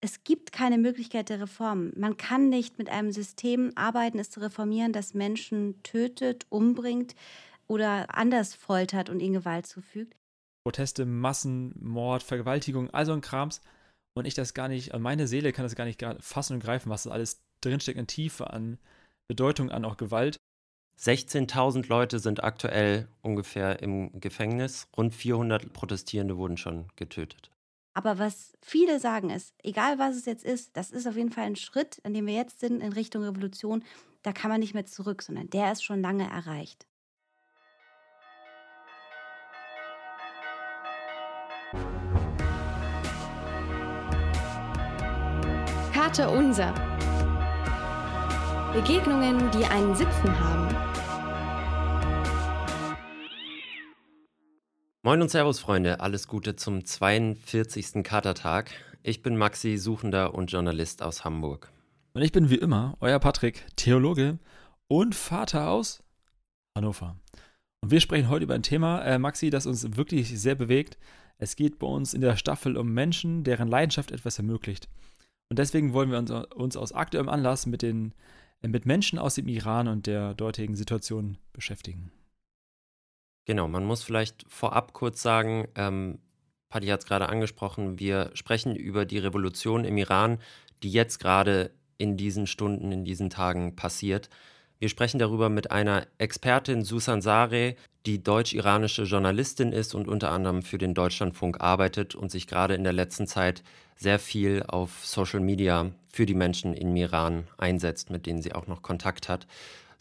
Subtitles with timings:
[0.00, 1.92] es gibt keine Möglichkeit der Reform.
[1.96, 7.14] Man kann nicht mit einem System arbeiten, es zu reformieren, das Menschen tötet, umbringt
[7.66, 10.16] oder anders foltert und ihnen Gewalt zufügt.
[10.64, 13.60] Proteste, Massenmord, Vergewaltigung, also ein Krams.
[14.14, 17.04] Und ich das gar nicht, meine Seele kann das gar nicht fassen und greifen, was
[17.04, 18.78] das alles drinsteckt in Tiefe an
[19.28, 20.40] Bedeutung, an auch Gewalt.
[20.98, 24.88] 16.000 Leute sind aktuell ungefähr im Gefängnis.
[24.96, 27.50] Rund 400 Protestierende wurden schon getötet.
[27.92, 31.44] Aber was viele sagen ist, egal was es jetzt ist, das ist auf jeden Fall
[31.44, 33.82] ein Schritt, an dem wir jetzt sind in Richtung Revolution.
[34.22, 36.86] Da kann man nicht mehr zurück, sondern der ist schon lange erreicht.
[45.92, 46.72] Karte Unser.
[48.72, 50.69] Begegnungen, die einen Sitzen haben.
[55.02, 56.00] Moin und Servus, Freunde.
[56.00, 58.04] Alles Gute zum 42.
[58.04, 58.70] Katertag.
[59.02, 61.72] Ich bin Maxi, Suchender und Journalist aus Hamburg.
[62.12, 64.38] Und ich bin wie immer euer Patrick, Theologe
[64.88, 66.02] und Vater aus
[66.76, 67.16] Hannover.
[67.80, 70.98] Und wir sprechen heute über ein Thema, äh, Maxi, das uns wirklich sehr bewegt.
[71.38, 74.90] Es geht bei uns in der Staffel um Menschen, deren Leidenschaft etwas ermöglicht.
[75.48, 78.12] Und deswegen wollen wir uns, uns aus aktuellem Anlass mit, den,
[78.60, 82.12] äh, mit Menschen aus dem Iran und der dortigen Situation beschäftigen.
[83.46, 86.18] Genau, man muss vielleicht vorab kurz sagen, ähm,
[86.68, 90.38] Paddy hat es gerade angesprochen, wir sprechen über die Revolution im Iran,
[90.82, 94.30] die jetzt gerade in diesen Stunden, in diesen Tagen passiert.
[94.78, 97.74] Wir sprechen darüber mit einer Expertin, Susan Sare,
[98.06, 102.84] die deutsch-iranische Journalistin ist und unter anderem für den Deutschlandfunk arbeitet und sich gerade in
[102.84, 103.62] der letzten Zeit
[103.96, 108.66] sehr viel auf Social Media für die Menschen im Iran einsetzt, mit denen sie auch
[108.66, 109.46] noch Kontakt hat.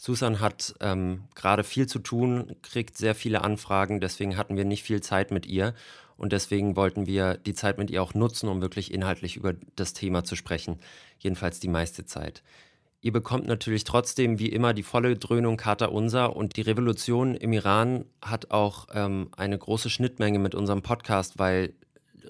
[0.02, 4.84] Susan hat ähm, gerade viel zu tun, kriegt sehr viele Anfragen, deswegen hatten wir nicht
[4.84, 5.74] viel Zeit mit ihr.
[6.16, 9.92] Und deswegen wollten wir die Zeit mit ihr auch nutzen, um wirklich inhaltlich über das
[9.92, 10.80] Thema zu sprechen,
[11.18, 12.44] jedenfalls die meiste Zeit.
[13.02, 16.34] Ihr bekommt natürlich trotzdem wie immer die volle Dröhnung Kata Unser.
[16.34, 21.74] Und die Revolution im Iran hat auch ähm, eine große Schnittmenge mit unserem Podcast, weil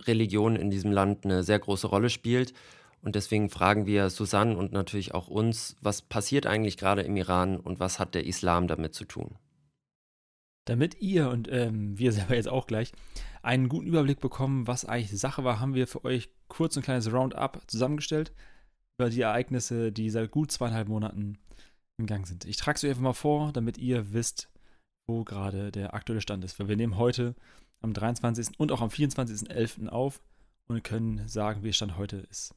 [0.07, 2.53] Religion in diesem Land eine sehr große Rolle spielt
[3.01, 7.57] und deswegen fragen wir Susanne und natürlich auch uns, was passiert eigentlich gerade im Iran
[7.57, 9.35] und was hat der Islam damit zu tun?
[10.65, 12.91] Damit ihr und ähm, wir selber jetzt auch gleich
[13.41, 17.11] einen guten Überblick bekommen, was eigentlich Sache war, haben wir für euch kurz ein kleines
[17.11, 18.33] Roundup zusammengestellt
[18.97, 21.37] über die Ereignisse, die seit gut zweieinhalb Monaten
[21.97, 22.45] im Gang sind.
[22.45, 24.49] Ich trage es euch einfach mal vor, damit ihr wisst,
[25.07, 26.59] wo gerade der aktuelle Stand ist.
[26.59, 27.35] Weil wir nehmen heute
[27.81, 28.59] am 23.
[28.59, 29.87] und auch am 24.11.
[29.87, 30.21] auf
[30.67, 32.53] und können sagen, wie Stand heute ist.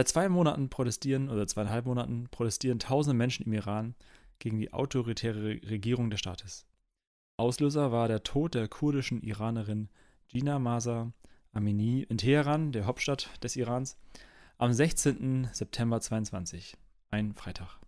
[0.00, 3.94] Seit zwei Monaten protestieren oder zweieinhalb Monaten protestieren tausende Menschen im Iran
[4.38, 6.64] gegen die autoritäre Regierung des Staates.
[7.36, 9.90] Auslöser war der Tod der kurdischen Iranerin
[10.28, 11.12] Gina Masa
[11.52, 13.98] Amini in Teheran, der Hauptstadt des Irans,
[14.56, 15.50] am 16.
[15.52, 16.78] September 22,
[17.10, 17.78] ein Freitag.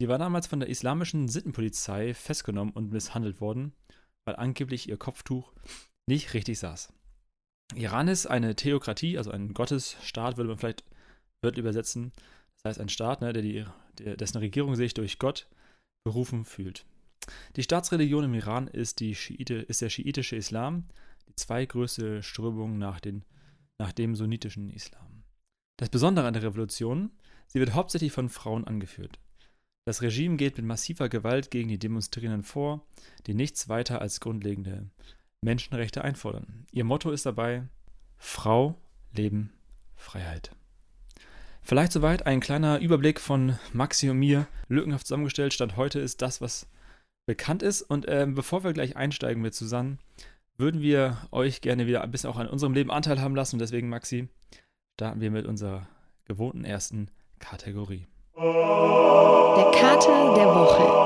[0.00, 3.72] Sie war damals von der islamischen Sittenpolizei festgenommen und misshandelt worden,
[4.26, 5.54] weil angeblich ihr Kopftuch
[6.06, 6.92] nicht richtig saß.
[7.74, 10.84] Iran ist eine Theokratie, also ein Gottesstaat, würde man vielleicht
[11.42, 12.12] wird übersetzen.
[12.56, 13.64] Das heißt, ein Staat, ne, der die,
[13.98, 15.48] der, dessen Regierung sich durch Gott
[16.04, 16.86] berufen fühlt.
[17.56, 20.84] Die Staatsreligion im Iran ist, die Schiite, ist der schiitische Islam,
[21.28, 23.24] die zweitgrößte Strömung nach, den,
[23.78, 25.24] nach dem sunnitischen Islam.
[25.76, 27.10] Das Besondere an der Revolution,
[27.46, 29.18] sie wird hauptsächlich von Frauen angeführt.
[29.84, 32.86] Das Regime geht mit massiver Gewalt gegen die Demonstrierenden vor,
[33.26, 34.88] die nichts weiter als grundlegende
[35.40, 36.66] Menschenrechte einfordern.
[36.70, 37.68] Ihr Motto ist dabei
[38.16, 38.80] Frau,
[39.12, 39.52] Leben,
[39.96, 40.54] Freiheit.
[41.64, 45.54] Vielleicht soweit ein kleiner Überblick von Maxi und mir, lückenhaft zusammengestellt.
[45.54, 46.66] Stand heute ist das, was
[47.24, 47.82] bekannt ist.
[47.82, 49.98] Und äh, bevor wir gleich einsteigen mit Susanne,
[50.56, 53.54] würden wir euch gerne wieder ein bisschen auch an unserem Leben Anteil haben lassen.
[53.54, 54.28] Und deswegen, Maxi,
[54.94, 55.86] starten wir mit unserer
[56.24, 57.08] gewohnten ersten
[57.38, 58.06] Kategorie.
[58.36, 61.02] Der Kater der Woche.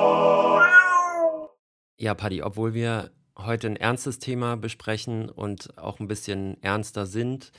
[1.98, 7.52] Ja, Paddy, obwohl wir heute ein ernstes Thema besprechen und auch ein bisschen ernster sind,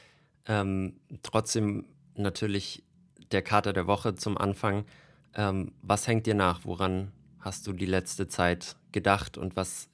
[0.48, 1.86] ähm, trotzdem
[2.16, 2.84] natürlich
[3.32, 4.86] der Kater der Woche zum Anfang.
[5.34, 6.62] Ähm, was hängt dir nach?
[6.64, 9.90] Woran hast du die letzte Zeit gedacht und was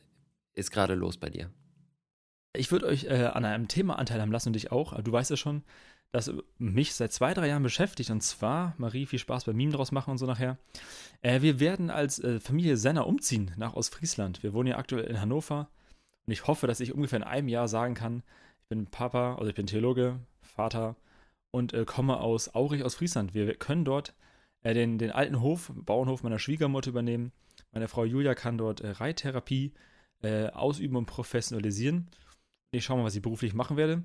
[0.54, 1.50] ist gerade los bei dir?
[2.56, 5.00] Ich würde euch äh, an einem Thema Anteil haben lassen und dich auch.
[5.02, 5.64] Du weißt ja schon,
[6.12, 8.12] das mich seit zwei, drei Jahren beschäftigt.
[8.12, 10.58] Und zwar, Marie, viel Spaß beim Meme draus machen und so nachher.
[11.22, 14.44] Äh, wir werden als äh, Familie Senner umziehen nach Ostfriesland.
[14.44, 15.70] Wir wohnen ja aktuell in Hannover.
[16.26, 18.22] Und ich hoffe, dass ich ungefähr in einem Jahr sagen kann,
[18.62, 20.96] ich bin Papa, also ich bin Theologe, Vater
[21.54, 23.34] und äh, komme aus Aurich aus Friesland.
[23.34, 24.14] Wir können dort
[24.64, 27.32] äh, den, den alten Hof, Bauernhof meiner Schwiegermutter übernehmen.
[27.72, 29.72] Meine Frau Julia kann dort äh, Reittherapie
[30.24, 32.10] äh, ausüben und professionalisieren.
[32.72, 34.04] Ich schaue mal, was ich beruflich machen werde.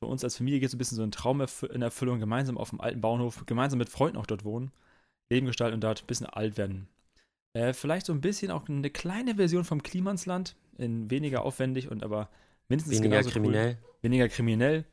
[0.00, 2.70] Für uns als Familie geht es ein bisschen so ein Traum in Erfüllung, gemeinsam auf
[2.70, 4.72] dem alten Bauernhof, gemeinsam mit Freunden auch dort wohnen,
[5.30, 6.88] Leben gestalten und dort ein bisschen alt werden.
[7.52, 12.02] Äh, vielleicht so ein bisschen auch eine kleine Version vom Klimansland, in weniger aufwendig und
[12.02, 12.30] aber
[12.70, 13.78] mindestens weniger kriminell.
[13.80, 14.02] Cool.
[14.02, 14.84] Weniger kriminell.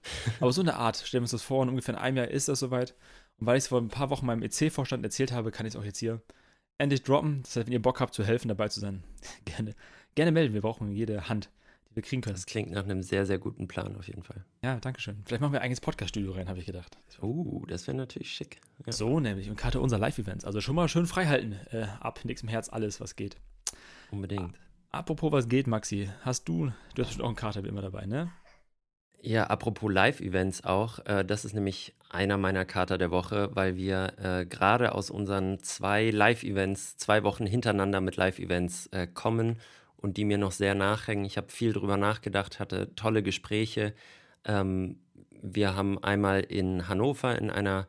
[0.42, 2.60] aber so eine Art, stellen wir uns das vor, in ungefähr einem Jahr ist das
[2.60, 2.96] soweit.
[3.40, 5.80] Und weil ich es vor ein paar Wochen meinem EC-Vorstand erzählt habe, kann ich es
[5.80, 6.22] auch jetzt hier
[6.78, 7.44] endlich droppen.
[7.44, 9.04] Das heißt, wenn ihr Bock habt, zu helfen, dabei zu sein,
[9.46, 9.76] gerne,
[10.16, 10.54] gerne melden.
[10.54, 11.50] Wir brauchen jede Hand,
[11.90, 12.36] die wir kriegen können.
[12.36, 14.44] Das klingt nach einem sehr, sehr guten Plan auf jeden Fall.
[14.64, 15.22] Ja, danke schön.
[15.26, 16.98] Vielleicht machen wir ein eigenes Podcast-Studio rein, habe ich gedacht.
[17.22, 18.60] Oh, uh, das wäre natürlich schick.
[18.86, 18.92] Ja.
[18.92, 19.50] So nämlich.
[19.50, 20.46] Und Karte unser Live-Events.
[20.46, 21.54] Also schon mal schön frei halten.
[21.72, 23.38] Äh, ab nächstem Herz alles, was geht.
[24.12, 24.58] Unbedingt.
[24.92, 26.10] Apropos, was geht, Maxi?
[26.22, 28.32] Hast du, du hast auch einen Kater immer dabei, ne?
[29.22, 31.00] Ja, apropos Live-Events auch.
[31.06, 35.60] Äh, das ist nämlich einer meiner Kater der Woche, weil wir äh, gerade aus unseren
[35.60, 39.60] zwei Live-Events, zwei Wochen hintereinander mit Live-Events äh, kommen
[39.98, 41.26] und die mir noch sehr nachhängen.
[41.26, 43.94] Ich habe viel drüber nachgedacht, hatte tolle Gespräche.
[44.46, 45.00] Ähm,
[45.42, 47.88] wir haben einmal in Hannover in einer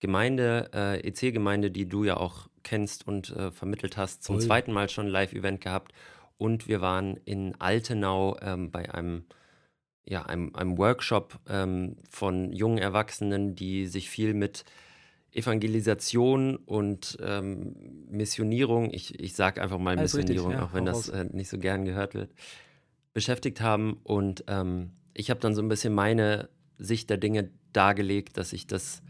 [0.00, 4.42] Gemeinde, äh, EC-Gemeinde, die du ja auch kennst und äh, vermittelt hast, zum Ui.
[4.42, 5.92] zweiten Mal schon ein Live-Event gehabt.
[6.38, 9.24] Und wir waren in Altenau ähm, bei einem
[10.08, 14.64] ja, einem, einem Workshop ähm, von jungen Erwachsenen, die sich viel mit
[15.32, 20.86] Evangelisation und ähm, Missionierung, ich, ich sage einfach mal Alles Missionierung, richtig, ja, auch wenn
[20.86, 22.32] das äh, nicht so gern gehört wird,
[23.12, 24.00] beschäftigt haben.
[24.02, 26.48] Und ähm, ich habe dann so ein bisschen meine
[26.78, 29.02] Sicht der Dinge dargelegt, dass ich das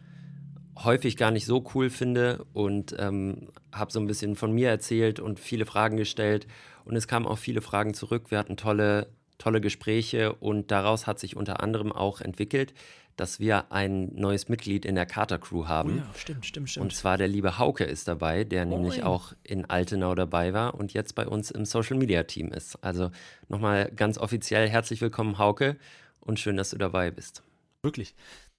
[0.82, 5.20] häufig gar nicht so cool finde und ähm, habe so ein bisschen von mir erzählt
[5.20, 6.46] und viele Fragen gestellt.
[6.88, 8.30] Und es kamen auch viele Fragen zurück.
[8.30, 9.08] Wir hatten tolle
[9.38, 12.74] tolle Gespräche und daraus hat sich unter anderem auch entwickelt,
[13.16, 15.94] dass wir ein neues Mitglied in der Carter Crew haben.
[15.94, 16.84] Oh ja, stimmt, stimmt, stimmt.
[16.84, 20.74] Und zwar der liebe Hauke ist dabei, der oh, nämlich auch in Altenau dabei war
[20.74, 22.82] und jetzt bei uns im Social Media Team ist.
[22.84, 23.10] Also
[23.48, 25.76] nochmal ganz offiziell herzlich willkommen, Hauke,
[26.20, 27.42] und schön, dass du dabei bist.
[27.82, 28.14] Wirklich.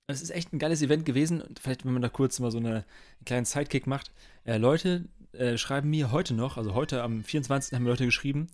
[0.07, 1.43] Es ist echt ein geiles Event gewesen.
[1.61, 4.11] Vielleicht, wenn man da kurz mal so eine, einen kleinen Sidekick macht.
[4.43, 7.73] Äh, Leute äh, schreiben mir heute noch, also heute am 24.
[7.73, 8.47] haben mir Leute geschrieben,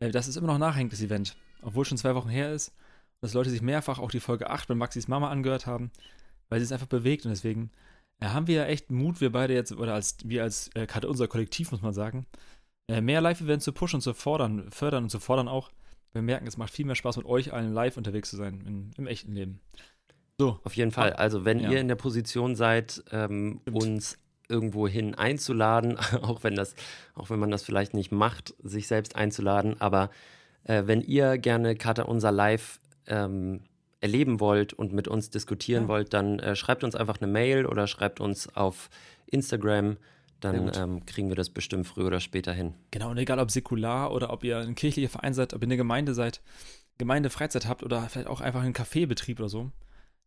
[0.00, 2.72] äh, dass es immer noch nachhängt, das Event obwohl schon zwei Wochen her ist,
[3.20, 5.90] dass Leute sich mehrfach auch die Folge 8 bei Maxis Mama angehört haben,
[6.48, 7.70] weil sie es einfach bewegt und deswegen
[8.22, 11.08] ja, haben wir ja echt Mut, wir beide jetzt, oder als wir als äh, gerade
[11.08, 12.26] unser Kollektiv, muss man sagen,
[12.88, 15.70] äh, mehr Live-Events zu pushen und zu fordern, fördern und zu fordern auch.
[16.12, 18.90] Wir merken, es macht viel mehr Spaß, mit euch allen live unterwegs zu sein, in,
[18.96, 19.60] im echten Leben.
[20.38, 20.60] So.
[20.62, 21.12] Auf jeden Fall.
[21.14, 21.70] Also, wenn ja.
[21.70, 24.18] ihr in der Position seid, ähm, uns
[24.48, 26.74] irgendwohin einzuladen, auch wenn das,
[27.14, 30.10] auch wenn man das vielleicht nicht macht, sich selbst einzuladen, aber
[30.64, 33.60] äh, wenn ihr gerne Kata Unser Live ähm,
[34.00, 35.88] erleben wollt und mit uns diskutieren ja.
[35.88, 38.90] wollt, dann äh, schreibt uns einfach eine Mail oder schreibt uns auf
[39.26, 39.96] Instagram.
[40.40, 42.74] Dann ähm, kriegen wir das bestimmt früher oder später hin.
[42.90, 45.78] Genau, und egal ob säkular oder ob ihr ein kirchlicher Verein seid, ob ihr eine
[45.78, 46.42] Gemeinde seid,
[46.98, 49.70] Gemeindefreizeit habt oder vielleicht auch einfach einen Kaffeebetrieb oder so.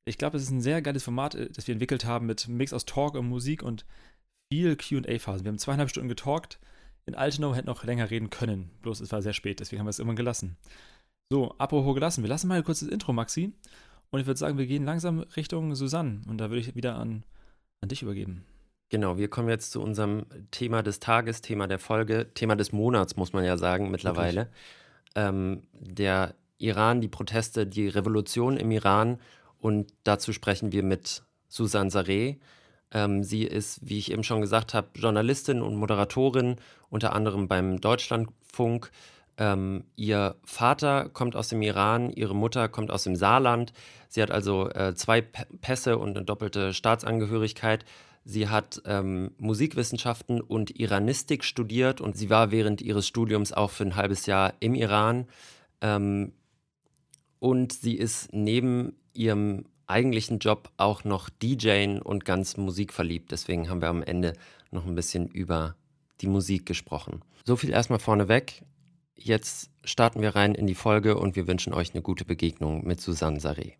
[0.08, 2.74] Ich glaube, es ist ein sehr geiles Format, äh, das wir entwickelt haben mit Mix
[2.74, 3.86] aus Talk und Musik und
[4.52, 5.44] viel QA-Phasen.
[5.44, 6.60] Wir haben zweieinhalb Stunden getalkt
[7.08, 8.70] in Altenau hätten noch länger reden können.
[8.82, 10.58] Bloß es war sehr spät, deswegen haben wir es irgendwann gelassen.
[11.30, 12.22] So, apropos gelassen.
[12.22, 13.54] Wir lassen mal ein kurzes Intro, Maxi.
[14.12, 16.22] Und ich würde sagen, wir gehen langsam Richtung Susanne.
[16.28, 17.24] Und da würde ich wieder an,
[17.82, 18.46] an dich übergeben.
[18.90, 23.16] Genau, wir kommen jetzt zu unserem Thema des Tages, Thema der Folge, Thema des Monats,
[23.16, 24.50] muss man ja sagen, mittlerweile.
[25.16, 29.20] Ähm, der Iran, die Proteste, die Revolution im Iran.
[29.60, 32.36] Und dazu sprechen wir mit Susanne Sareh.
[32.92, 36.56] Ähm, sie ist, wie ich eben schon gesagt habe, Journalistin und Moderatorin,
[36.90, 38.92] unter anderem beim Deutschlandfunk.
[39.38, 43.74] Ähm, ihr Vater kommt aus dem Iran, ihre Mutter kommt aus dem Saarland.
[44.08, 47.86] Sie hat also äh, zwei Pässe und eine doppelte Staatsangehörigkeit.
[48.24, 53.84] Sie hat ähm, Musikwissenschaften und Iranistik studiert und sie war während ihres Studiums auch für
[53.84, 55.28] ein halbes Jahr im Iran.
[55.82, 56.34] Ähm,
[57.40, 63.32] und sie ist neben ihrem eigentlichen Job auch noch DJen und ganz musikverliebt.
[63.32, 64.34] Deswegen haben wir am Ende
[64.72, 65.76] noch ein bisschen über
[66.22, 67.22] die Musik gesprochen.
[67.46, 68.64] So viel erstmal vorneweg.
[69.16, 73.02] Jetzt starten wir rein in die Folge und wir wünschen euch eine gute Begegnung mit
[73.02, 73.74] Susanne Saré.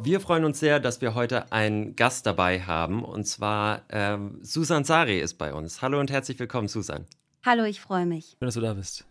[0.00, 4.84] Wir freuen uns sehr, dass wir heute einen Gast dabei haben und zwar ähm, Susan
[4.84, 5.80] Sari ist bei uns.
[5.80, 7.06] Hallo und herzlich willkommen, Susan.
[7.44, 8.36] Hallo, ich freue mich.
[8.38, 9.06] Schön, dass du da bist.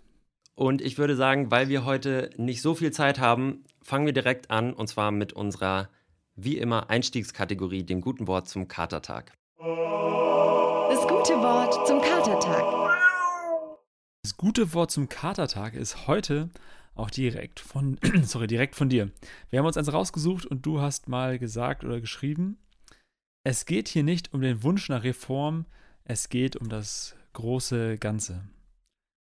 [0.55, 4.51] Und ich würde sagen, weil wir heute nicht so viel Zeit haben, fangen wir direkt
[4.51, 5.89] an und zwar mit unserer
[6.35, 9.33] wie immer Einstiegskategorie, dem guten Wort zum Katertag.
[9.57, 12.83] Das gute Wort zum Katertag.
[14.23, 16.49] Das gute Wort zum Katertag ist heute
[16.95, 19.11] auch direkt von, sorry, direkt von dir.
[19.49, 22.57] Wir haben uns eins rausgesucht und du hast mal gesagt oder geschrieben,
[23.43, 25.65] es geht hier nicht um den Wunsch nach Reform,
[26.05, 28.47] es geht um das große Ganze.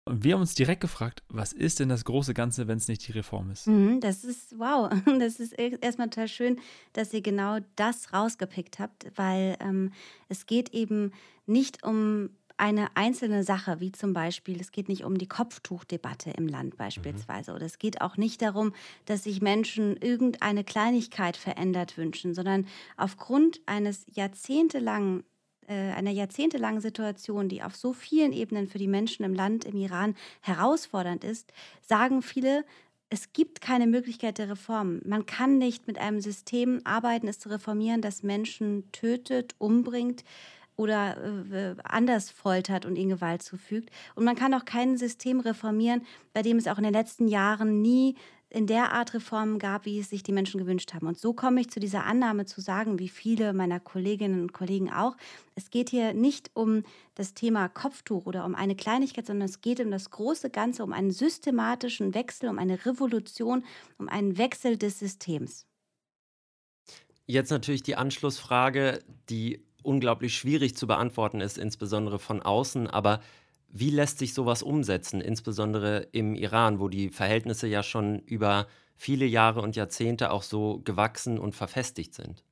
[0.09, 3.07] Und wir haben uns direkt gefragt, was ist denn das große Ganze, wenn es nicht
[3.07, 3.67] die Reform ist?
[3.67, 4.89] Mhm, das ist wow.
[5.19, 6.59] Das ist erstmal total schön,
[6.93, 9.91] dass ihr genau das rausgepickt habt, weil ähm,
[10.27, 11.11] es geht eben
[11.45, 16.47] nicht um eine einzelne Sache, wie zum Beispiel, es geht nicht um die Kopftuchdebatte im
[16.47, 17.55] Land beispielsweise, mhm.
[17.55, 18.73] oder es geht auch nicht darum,
[19.05, 25.23] dass sich Menschen irgendeine Kleinigkeit verändert wünschen, sondern aufgrund eines jahrzehntelangen
[25.73, 30.15] einer jahrzehntelangen Situation, die auf so vielen Ebenen für die Menschen im Land, im Iran
[30.41, 32.65] herausfordernd ist, sagen viele,
[33.09, 35.01] es gibt keine Möglichkeit der Reform.
[35.05, 40.23] Man kann nicht mit einem System arbeiten, es zu reformieren, das Menschen tötet, umbringt,
[40.79, 41.17] oder
[41.51, 43.91] äh, anders foltert und ihnen Gewalt zufügt.
[44.15, 47.81] Und man kann auch kein System reformieren, bei dem es auch in den letzten Jahren
[47.81, 48.15] nie
[48.49, 51.07] in der Art Reformen gab, wie es sich die Menschen gewünscht haben.
[51.07, 54.91] Und so komme ich zu dieser Annahme zu sagen, wie viele meiner Kolleginnen und Kollegen
[54.91, 55.15] auch,
[55.55, 59.79] es geht hier nicht um das Thema Kopftuch oder um eine Kleinigkeit, sondern es geht
[59.79, 63.63] um das große Ganze, um einen systematischen Wechsel, um eine Revolution,
[63.99, 65.67] um einen Wechsel des Systems.
[67.27, 72.87] Jetzt natürlich die Anschlussfrage, die unglaublich schwierig zu beantworten ist, insbesondere von außen.
[72.87, 73.21] Aber
[73.71, 79.25] wie lässt sich sowas umsetzen, insbesondere im Iran, wo die Verhältnisse ja schon über viele
[79.25, 82.43] Jahre und Jahrzehnte auch so gewachsen und verfestigt sind?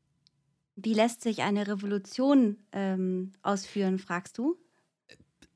[0.76, 4.58] Wie lässt sich eine Revolution ähm, ausführen, fragst du?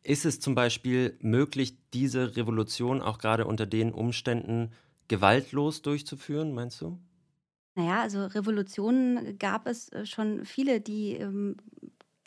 [0.04, 4.74] Ist es zum Beispiel möglich, diese Revolution auch gerade unter den Umständen
[5.08, 7.00] gewaltlos durchzuführen, meinst du?
[7.76, 11.56] Naja, also Revolutionen gab es äh, schon viele, die ähm,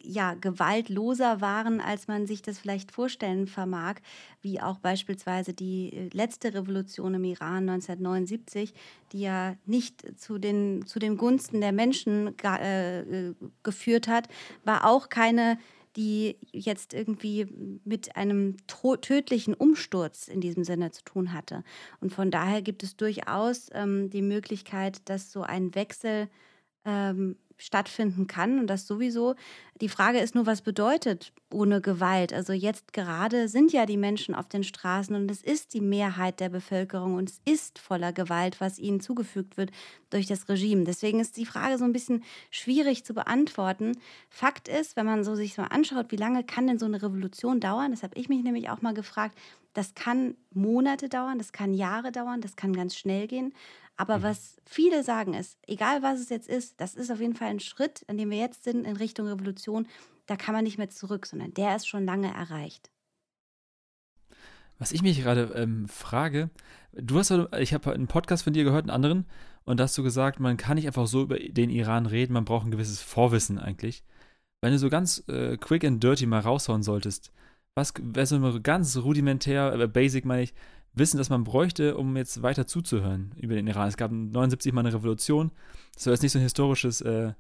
[0.05, 3.97] ja gewaltloser waren, als man sich das vielleicht vorstellen vermag,
[4.43, 8.75] wie auch beispielsweise die äh, letzte Revolution im Iran 1979,
[9.13, 13.33] die ja nicht zu den, zu den Gunsten der Menschen äh,
[13.63, 14.29] geführt hat,
[14.65, 15.59] war auch keine
[15.97, 17.47] die jetzt irgendwie
[17.85, 21.63] mit einem tödlichen Umsturz in diesem Sinne zu tun hatte.
[22.01, 26.29] Und von daher gibt es durchaus ähm, die Möglichkeit, dass so ein Wechsel
[26.85, 29.35] ähm, stattfinden kann und das sowieso.
[29.81, 32.33] Die Frage ist nur, was bedeutet ohne Gewalt?
[32.33, 36.41] Also jetzt gerade sind ja die Menschen auf den Straßen und es ist die Mehrheit
[36.41, 39.71] der Bevölkerung und es ist voller Gewalt, was ihnen zugefügt wird
[40.11, 40.85] durch das Regime.
[40.85, 43.99] Deswegen ist die Frage so ein bisschen schwierig zu beantworten.
[44.29, 47.61] Fakt ist, wenn man so sich mal anschaut, wie lange kann denn so eine Revolution
[47.61, 47.91] dauern?
[47.91, 49.37] Das habe ich mich nämlich auch mal gefragt.
[49.75, 53.53] Das kann Monate dauern, das kann Jahre dauern, das kann ganz schnell gehen.
[53.97, 54.23] Aber mhm.
[54.23, 57.61] was viele sagen ist, egal was es jetzt ist, das ist auf jeden Fall ein
[57.61, 59.87] Schritt, an dem wir jetzt sind in Richtung Revolution.
[60.27, 62.91] Da kann man nicht mehr zurück, sondern der ist schon lange erreicht.
[64.79, 66.51] Was ich mich gerade ähm, frage,
[66.93, 69.27] du hast, ich habe einen Podcast von dir gehört, einen anderen,
[69.65, 72.45] und da hast du gesagt, man kann nicht einfach so über den Iran reden, man
[72.45, 74.05] braucht ein gewisses Vorwissen eigentlich.
[74.61, 77.33] Wenn du so ganz äh, quick and dirty mal raushauen solltest,
[77.75, 80.55] was wäre so ganz rudimentär, äh, basic meine ich,
[80.95, 83.89] Wissen, das man bräuchte, um jetzt weiter zuzuhören über den Iran.
[83.89, 85.51] Es gab 79 mal eine Revolution.
[85.95, 87.33] Das soll jetzt nicht so ein historisches, äh,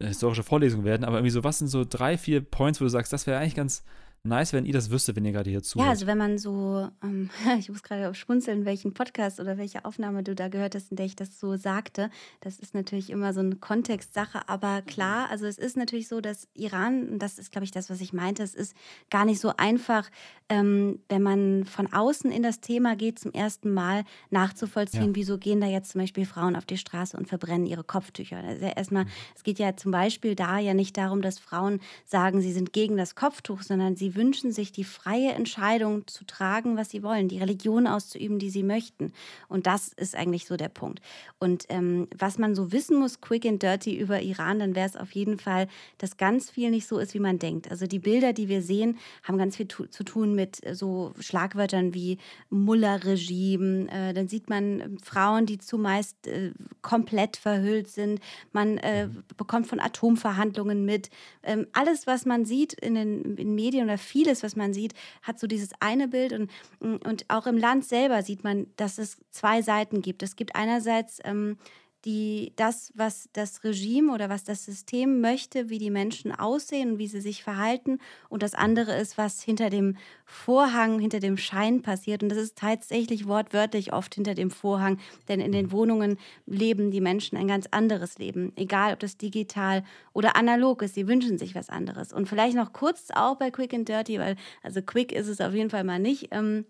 [0.00, 3.12] historische Vorlesung werden, aber irgendwie so, was sind so drei, vier Points, wo du sagst,
[3.12, 3.84] das wäre eigentlich ganz
[4.24, 5.86] nice, wenn ihr das wüsstet, wenn ihr gerade hier zuhört.
[5.86, 10.22] Ja, also wenn man so, ähm, ich muss gerade schmunzeln, welchen Podcast oder welche Aufnahme
[10.22, 12.10] du da gehört hast, in der ich das so sagte.
[12.40, 16.48] Das ist natürlich immer so eine Kontextsache, aber klar, also es ist natürlich so, dass
[16.54, 18.74] Iran, und das ist, glaube ich, das, was ich meinte, es ist
[19.10, 20.10] gar nicht so einfach,
[20.48, 25.14] ähm, wenn man von außen in das Thema geht, zum ersten Mal nachzuvollziehen, ja.
[25.14, 28.38] wieso gehen da jetzt zum Beispiel Frauen auf die Straße und verbrennen ihre Kopftücher.
[28.38, 29.10] Also erstmal, mhm.
[29.36, 32.96] es geht ja zum Beispiel da ja nicht darum, dass Frauen sagen, sie sind gegen
[32.96, 37.38] das Kopftuch, sondern sie wünschen sich die freie Entscheidung zu tragen, was sie wollen, die
[37.38, 39.12] Religion auszuüben, die sie möchten.
[39.48, 41.00] Und das ist eigentlich so der Punkt.
[41.38, 44.96] Und ähm, was man so wissen muss, quick and dirty über Iran, dann wäre es
[44.96, 45.68] auf jeden Fall,
[45.98, 47.70] dass ganz viel nicht so ist, wie man denkt.
[47.70, 51.94] Also die Bilder, die wir sehen, haben ganz viel zu tun mit äh, so Schlagwörtern
[51.94, 52.18] wie
[52.50, 53.88] Mullah-Regime.
[53.90, 56.52] Äh, dann sieht man äh, Frauen, die zumeist äh,
[56.82, 58.20] komplett verhüllt sind.
[58.52, 59.24] Man äh, mhm.
[59.36, 61.10] bekommt von Atomverhandlungen mit.
[61.42, 65.38] Ähm, alles, was man sieht in den in Medien oder vieles, was man sieht, hat
[65.38, 66.32] so dieses eine Bild.
[66.32, 70.22] Und, und auch im Land selber sieht man, dass es zwei Seiten gibt.
[70.22, 71.56] Es gibt einerseits ähm,
[72.04, 76.98] die das, was das Regime oder was das System möchte, wie die Menschen aussehen und
[76.98, 77.98] wie sie sich verhalten.
[78.28, 79.96] Und das andere ist, was hinter dem
[80.26, 82.22] Vorhang, hinter dem Schein passiert.
[82.22, 87.00] Und das ist tatsächlich wortwörtlich oft hinter dem Vorhang, denn in den Wohnungen leben die
[87.00, 88.52] Menschen ein ganz anderes Leben.
[88.56, 89.82] Egal, ob das digital
[90.12, 92.12] oder analog ist, sie wünschen sich was anderes.
[92.12, 95.54] Und vielleicht noch kurz auch bei Quick and Dirty, weil also quick ist es auf
[95.54, 96.28] jeden Fall mal nicht.
[96.32, 96.66] Ähm,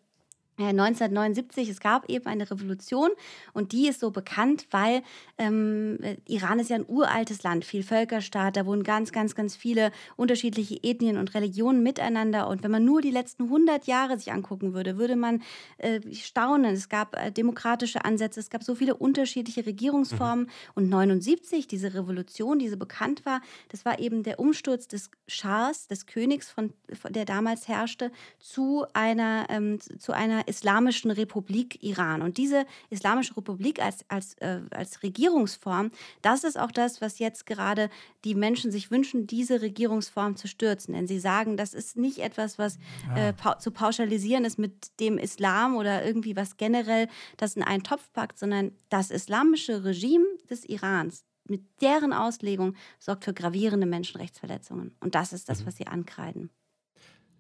[0.58, 3.10] 1979, es gab eben eine Revolution
[3.52, 5.02] und die ist so bekannt, weil
[5.36, 9.90] ähm, Iran ist ja ein uraltes Land, viel Völkerstaat, da wohnen ganz, ganz, ganz viele
[10.16, 14.74] unterschiedliche Ethnien und Religionen miteinander und wenn man nur die letzten 100 Jahre sich angucken
[14.74, 15.42] würde, würde man
[15.78, 16.74] äh, staunen.
[16.74, 20.50] Es gab äh, demokratische Ansätze, es gab so viele unterschiedliche Regierungsformen mhm.
[20.74, 25.88] und 79, diese Revolution, die so bekannt war, das war eben der Umsturz des Schahs,
[25.88, 32.22] des Königs, von, von der damals herrschte, zu einer, ähm, zu einer Islamischen Republik Iran.
[32.22, 35.90] Und diese Islamische Republik als, als, äh, als Regierungsform,
[36.22, 37.90] das ist auch das, was jetzt gerade
[38.24, 40.94] die Menschen sich wünschen, diese Regierungsform zu stürzen.
[40.94, 42.78] Denn sie sagen, das ist nicht etwas, was
[43.14, 47.82] äh, pa zu pauschalisieren ist mit dem Islam oder irgendwie was generell das in einen
[47.82, 54.96] Topf packt, sondern das islamische Regime des Irans, mit deren Auslegung sorgt für gravierende Menschenrechtsverletzungen.
[55.00, 55.66] Und das ist das, mhm.
[55.66, 56.50] was sie ankreiden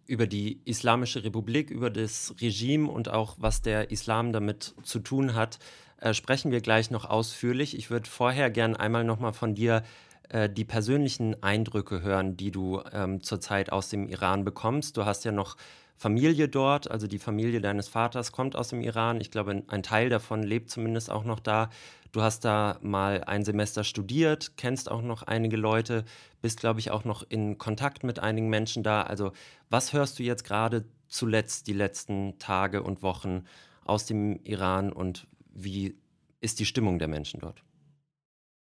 [0.06, 5.34] über die Islamische Republik, über das Regime und auch was der Islam damit zu tun
[5.34, 5.58] hat,
[6.00, 7.76] äh, sprechen wir gleich noch ausführlich.
[7.76, 9.82] Ich würde vorher gern einmal nochmal von dir
[10.28, 14.96] äh, die persönlichen Eindrücke hören, die du ähm, zurzeit aus dem Iran bekommst.
[14.96, 15.56] Du hast ja noch
[15.96, 19.20] Familie dort, also die Familie deines Vaters kommt aus dem Iran.
[19.20, 21.70] Ich glaube, ein Teil davon lebt zumindest auch noch da.
[22.14, 26.04] Du hast da mal ein Semester studiert, kennst auch noch einige Leute,
[26.40, 29.02] bist, glaube ich, auch noch in Kontakt mit einigen Menschen da.
[29.02, 29.32] Also
[29.68, 33.46] was hörst du jetzt gerade zuletzt die letzten Tage und Wochen
[33.84, 35.98] aus dem Iran und wie
[36.40, 37.64] ist die Stimmung der Menschen dort?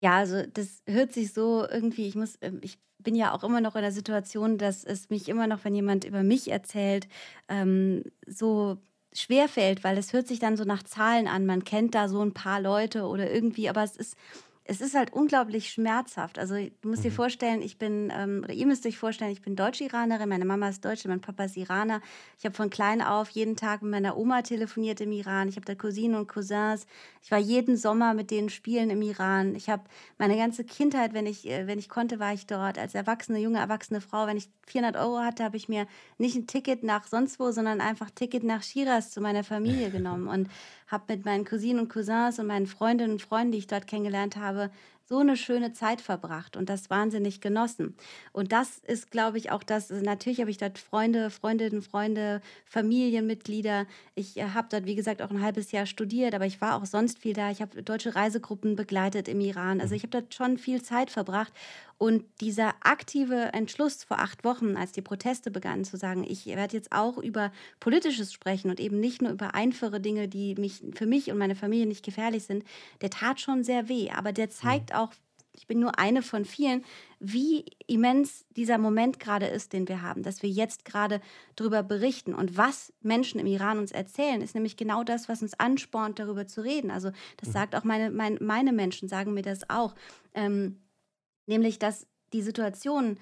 [0.00, 3.60] Ja, also das hört sich so irgendwie, ich muss, ähm, ich bin ja auch immer
[3.60, 7.08] noch in der Situation, dass es mich immer noch, wenn jemand über mich erzählt,
[7.48, 8.78] ähm, so
[9.12, 11.46] schwerfällt, weil es hört sich dann so nach Zahlen an.
[11.46, 14.16] Man kennt da so ein paar Leute oder irgendwie, aber es ist
[14.64, 16.38] es ist halt unglaublich schmerzhaft.
[16.38, 17.08] Also du musst mhm.
[17.08, 20.68] dir vorstellen, ich bin, ähm, oder ihr müsst euch vorstellen, ich bin Deutsch-Iranerin, meine Mama
[20.68, 22.00] ist Deutsche, mein Papa ist Iraner.
[22.38, 25.48] Ich habe von klein auf jeden Tag mit meiner Oma telefoniert im Iran.
[25.48, 26.86] Ich habe da Cousinen und Cousins.
[27.22, 29.54] Ich war jeden Sommer mit denen spielen im Iran.
[29.54, 29.82] Ich habe
[30.18, 32.78] meine ganze Kindheit, wenn ich, äh, wenn ich konnte, war ich dort.
[32.78, 35.86] Als erwachsene, junge, erwachsene Frau, wenn ich 400 Euro hatte, habe ich mir
[36.18, 39.90] nicht ein Ticket nach sonst wo, sondern einfach ein Ticket nach Shiraz zu meiner Familie
[39.90, 40.28] genommen.
[40.28, 40.48] Und
[40.90, 44.36] habe mit meinen Cousinen und Cousins und meinen Freundinnen und Freunden, die ich dort kennengelernt
[44.36, 44.70] habe,
[45.10, 47.96] so eine schöne Zeit verbracht und das wahnsinnig genossen.
[48.32, 49.90] Und das ist, glaube ich, auch das.
[49.90, 53.86] Also natürlich habe ich dort Freunde, Freundinnen, Freunde, Familienmitglieder.
[54.14, 56.86] Ich äh, habe dort, wie gesagt, auch ein halbes Jahr studiert, aber ich war auch
[56.86, 57.50] sonst viel da.
[57.50, 59.80] Ich habe deutsche Reisegruppen begleitet im Iran.
[59.80, 59.96] Also mhm.
[59.96, 61.52] ich habe dort schon viel Zeit verbracht.
[62.00, 66.74] Und dieser aktive Entschluss vor acht Wochen, als die Proteste begannen, zu sagen, ich werde
[66.74, 71.04] jetzt auch über Politisches sprechen und eben nicht nur über einfache Dinge, die mich, für
[71.04, 72.64] mich und meine Familie nicht gefährlich sind,
[73.02, 74.08] der tat schon sehr weh.
[74.16, 74.96] Aber der zeigt mhm.
[74.96, 75.12] auch,
[75.52, 76.86] ich bin nur eine von vielen,
[77.18, 81.20] wie immens dieser Moment gerade ist, den wir haben, dass wir jetzt gerade
[81.54, 82.34] darüber berichten.
[82.34, 86.46] Und was Menschen im Iran uns erzählen, ist nämlich genau das, was uns anspornt, darüber
[86.46, 86.90] zu reden.
[86.90, 87.52] Also das mhm.
[87.52, 89.94] sagt auch meine, meine, meine Menschen, sagen mir das auch.
[90.32, 90.78] Ähm,
[91.46, 93.18] nämlich dass die Situation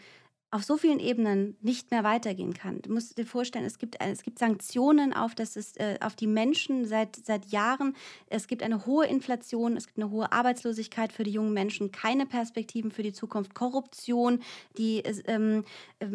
[0.51, 2.81] auf so vielen Ebenen nicht mehr weitergehen kann.
[2.81, 6.27] Du musst dir vorstellen, es gibt, es gibt Sanktionen auf, das ist, äh, auf die
[6.27, 7.95] Menschen seit, seit Jahren.
[8.29, 12.25] Es gibt eine hohe Inflation, es gibt eine hohe Arbeitslosigkeit für die jungen Menschen, keine
[12.25, 14.41] Perspektiven für die Zukunft, Korruption,
[14.79, 15.65] die ähm,
[15.99, 16.07] äh,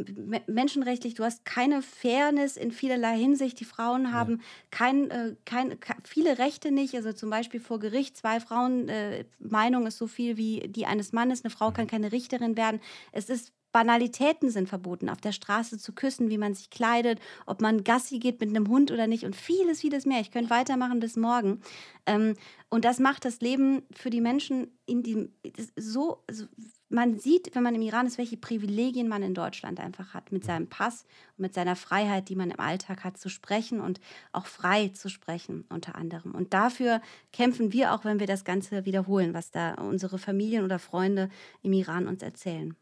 [0.48, 3.60] menschenrechtlich, du hast keine Fairness in vielerlei Hinsicht.
[3.60, 4.43] Die Frauen haben ja.
[4.72, 9.86] kein, äh, kein, viele Rechte nicht, also zum Beispiel vor Gericht, zwei Frauen, äh, Meinung
[9.86, 12.82] ist so viel wie die eines Mannes, eine Frau kann keine Richterin werden.
[13.12, 17.60] Es ist Banalitäten sind verboten, auf der Straße zu küssen, wie man sich kleidet, ob
[17.60, 20.22] man Gassi geht mit einem Hund oder nicht und vieles, vieles mehr.
[20.22, 21.60] Ich könnte weitermachen bis morgen.
[22.06, 22.36] Ähm,
[22.70, 25.30] und das macht das Leben für die Menschen in die,
[25.76, 26.46] so, so,
[26.90, 30.46] man sieht, wenn man im Iran ist, welche Privilegien man in Deutschland einfach hat mit
[30.46, 31.06] seinem Pass
[31.38, 34.00] und mit seiner Freiheit, die man im Alltag hat, zu sprechen und
[34.32, 36.36] auch frei zu sprechen unter anderem.
[36.36, 40.78] Und dafür kämpfen wir auch, wenn wir das Ganze wiederholen, was da unsere Familien oder
[40.78, 41.30] Freunde
[41.64, 42.76] im Iran uns erzählen.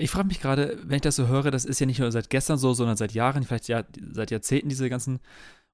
[0.00, 2.30] Ich frage mich gerade, wenn ich das so höre, das ist ja nicht nur seit
[2.30, 3.82] gestern so, sondern seit Jahren, vielleicht ja,
[4.12, 5.18] seit Jahrzehnten diese ganzen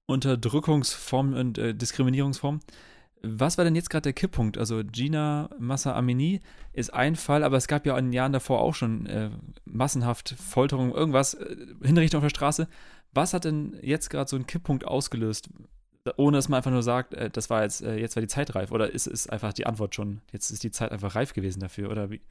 [0.06, 2.60] Unterdrückungsformen und äh, Diskriminierungsformen.
[3.20, 4.56] Was war denn jetzt gerade der Kipppunkt?
[4.56, 6.40] Also Gina Massa Amini
[6.72, 9.30] ist ein Fall, aber es gab ja in den Jahren davor auch schon äh,
[9.66, 12.66] massenhaft Folterung, irgendwas, äh, Hinrichtung auf der Straße.
[13.12, 15.50] Was hat denn jetzt gerade so einen Kipppunkt ausgelöst?
[16.16, 18.54] Ohne dass man einfach nur sagt, äh, das war jetzt, äh, jetzt war die Zeit
[18.54, 18.72] reif.
[18.72, 21.90] Oder ist, ist einfach die Antwort schon, jetzt ist die Zeit einfach reif gewesen dafür?
[21.90, 22.22] Oder wie?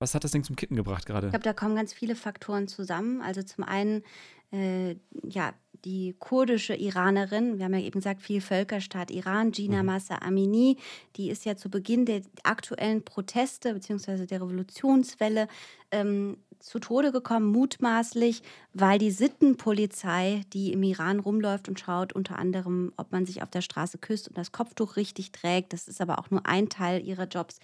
[0.00, 1.28] Was hat das Ding zum Kippen gebracht gerade?
[1.28, 3.20] Ich glaube, da kommen ganz viele Faktoren zusammen.
[3.20, 4.02] Also zum einen,
[4.50, 5.52] äh, ja,
[5.84, 9.86] die kurdische Iranerin, wir haben ja eben gesagt, viel Völkerstaat Iran, Gina mhm.
[9.86, 10.78] Massa Amini,
[11.16, 14.26] die ist ja zu Beginn der aktuellen Proteste bzw.
[14.26, 15.48] der Revolutionswelle
[15.90, 18.42] ähm, zu Tode gekommen, mutmaßlich,
[18.74, 23.50] weil die Sittenpolizei, die im Iran rumläuft und schaut, unter anderem, ob man sich auf
[23.50, 27.02] der Straße küsst und das Kopftuch richtig trägt, das ist aber auch nur ein Teil
[27.02, 27.58] ihrer Jobs,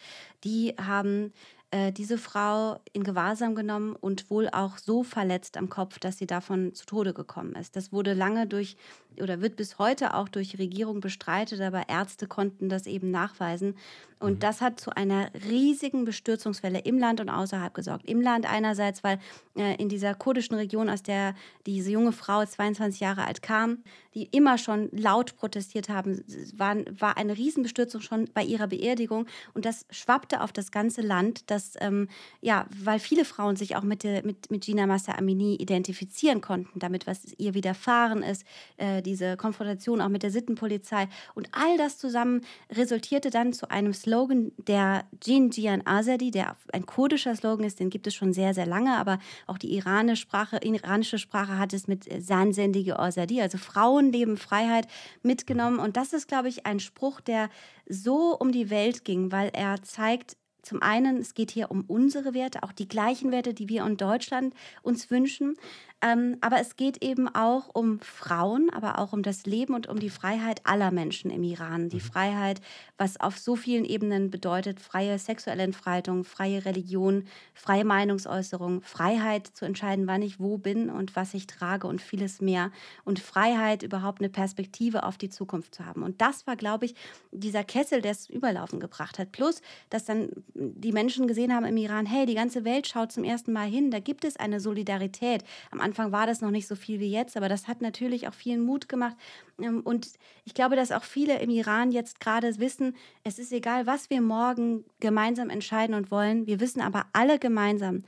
[0.44, 1.32] die haben
[1.70, 6.26] äh, diese Frau in Gewahrsam genommen und wohl auch so verletzt am Kopf, dass sie
[6.26, 7.76] davon zu Tode gekommen ist.
[7.76, 8.76] Das wurde lange durch
[9.20, 13.74] oder wird bis heute auch durch Regierung bestreitet, aber Ärzte konnten das eben nachweisen.
[14.18, 14.38] Und mhm.
[14.38, 18.08] das hat zu einer riesigen Bestürzungswelle im Land und außerhalb gesorgt.
[18.08, 19.18] Im Land einerseits, weil
[19.56, 21.34] äh, in dieser kurdischen Region, aus der
[21.66, 23.82] diese junge Frau 22 Jahre alt kam,
[24.14, 26.24] die immer schon laut protestiert haben,
[26.54, 29.26] war, war eine Riesenbestürzung schon bei ihrer Beerdigung.
[29.52, 32.08] Und das schwappte auf das ganze Land, das, ähm,
[32.40, 37.06] ja, weil viele Frauen sich auch mit, mit, mit Gina Massa Amini identifizieren konnten, damit,
[37.06, 38.44] was ihr widerfahren ist,
[38.76, 41.08] äh, diese Konfrontation auch mit der Sittenpolizei.
[41.34, 46.86] Und all das zusammen resultierte dann zu einem Slogan, der Jin Jian Azadi, der ein
[46.86, 50.58] kurdischer Slogan ist, den gibt es schon sehr, sehr lange, aber auch die iranische Sprache,
[50.62, 54.86] iranische Sprache hat es mit Sansendige Azadi, also Frauen Leben, Freiheit
[55.22, 55.78] mitgenommen.
[55.78, 57.48] Und das ist, glaube ich, ein Spruch, der
[57.88, 62.34] so um die Welt ging, weil er zeigt, zum einen, es geht hier um unsere
[62.34, 64.52] Werte, auch die gleichen Werte, die wir in Deutschland
[64.82, 65.56] uns wünschen.
[66.02, 69.98] Ähm, aber es geht eben auch um Frauen, aber auch um das Leben und um
[69.98, 71.88] die Freiheit aller Menschen im Iran.
[71.88, 72.00] Die mhm.
[72.00, 72.60] Freiheit,
[72.98, 79.64] was auf so vielen Ebenen bedeutet, freie sexuelle Entfaltung, freie Religion, freie Meinungsäußerung, Freiheit zu
[79.64, 82.72] entscheiden, wann ich wo bin und was ich trage und vieles mehr.
[83.04, 86.02] Und Freiheit, überhaupt eine Perspektive auf die Zukunft zu haben.
[86.02, 86.94] Und das war, glaube ich,
[87.32, 89.32] dieser Kessel, der es überlaufen gebracht hat.
[89.32, 93.24] Plus, dass dann die Menschen gesehen haben im Iran, hey, die ganze Welt schaut zum
[93.24, 95.42] ersten Mal hin, da gibt es eine Solidarität.
[95.70, 98.34] Am Anfang war das noch nicht so viel wie jetzt, aber das hat natürlich auch
[98.34, 99.16] vielen Mut gemacht.
[99.60, 100.08] Ähm, und
[100.44, 104.20] ich glaube, dass auch viele im Iran jetzt gerade wissen, es ist egal, was wir
[104.20, 106.46] morgen gemeinsam entscheiden und wollen.
[106.46, 108.02] Wir wissen aber alle gemeinsam,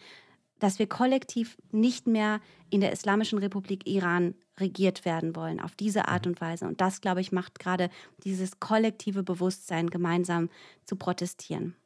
[0.59, 6.09] dass wir kollektiv nicht mehr in der Islamischen Republik Iran regiert werden wollen, auf diese
[6.09, 6.67] Art und Weise.
[6.67, 7.91] Und das, glaube ich, macht gerade
[8.25, 10.51] dieses kollektive Bewusstsein, gemeinsam
[10.85, 11.77] zu protestieren.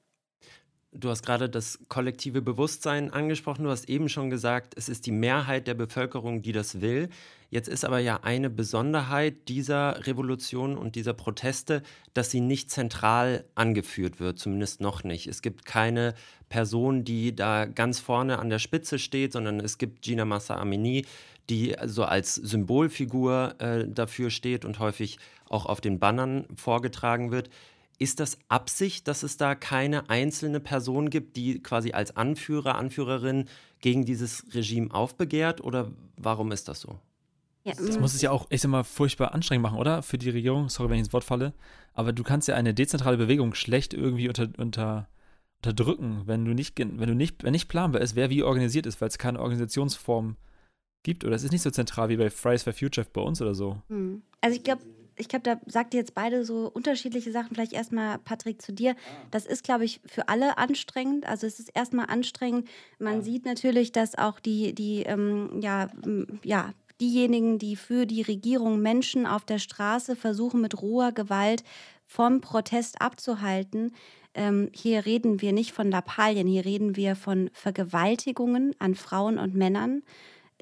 [0.94, 3.64] Du hast gerade das kollektive Bewusstsein angesprochen.
[3.64, 7.08] Du hast eben schon gesagt, es ist die Mehrheit der Bevölkerung, die das will.
[7.48, 13.44] Jetzt ist aber ja eine Besonderheit dieser Revolution und dieser Proteste, dass sie nicht zentral
[13.54, 15.28] angeführt wird, zumindest noch nicht.
[15.28, 16.14] Es gibt keine
[16.50, 21.06] Person, die da ganz vorne an der Spitze steht, sondern es gibt Gina Massa Amini,
[21.48, 27.50] die so als Symbolfigur äh, dafür steht und häufig auch auf den Bannern vorgetragen wird.
[28.02, 33.44] Ist das Absicht, dass es da keine einzelne Person gibt, die quasi als Anführer, Anführerin
[33.80, 35.60] gegen dieses Regime aufbegehrt?
[35.60, 36.98] Oder warum ist das so?
[37.62, 37.74] Ja.
[37.74, 40.02] Das muss es ja auch, ich sag mal, furchtbar anstrengend machen, oder?
[40.02, 40.68] Für die Regierung.
[40.68, 41.52] Sorry, wenn ich ins Wort falle.
[41.94, 45.08] Aber du kannst ja eine dezentrale Bewegung schlecht irgendwie unter, unter,
[45.58, 49.00] unterdrücken, wenn du nicht, wenn du nicht, wenn nicht planbar ist, wer wie organisiert ist,
[49.00, 50.36] weil es keine Organisationsform
[51.04, 51.24] gibt.
[51.24, 53.80] Oder es ist nicht so zentral wie bei Fridays for Future bei uns oder so.
[53.90, 54.22] Hm.
[54.40, 54.82] Also ich glaube,
[55.22, 57.54] ich glaube, da sagt ihr jetzt beide so unterschiedliche Sachen.
[57.54, 58.96] Vielleicht erstmal, Patrick, zu dir.
[59.30, 61.26] Das ist, glaube ich, für alle anstrengend.
[61.26, 62.68] Also es ist erstmal anstrengend.
[62.98, 63.22] Man ja.
[63.22, 65.88] sieht natürlich, dass auch die, die ähm, ja,
[66.42, 71.62] ja, diejenigen, die für die Regierung Menschen auf der Straße versuchen, mit roher Gewalt
[72.04, 73.92] vom Protest abzuhalten.
[74.34, 79.54] Ähm, hier reden wir nicht von Lappalien, hier reden wir von Vergewaltigungen an Frauen und
[79.54, 80.02] Männern.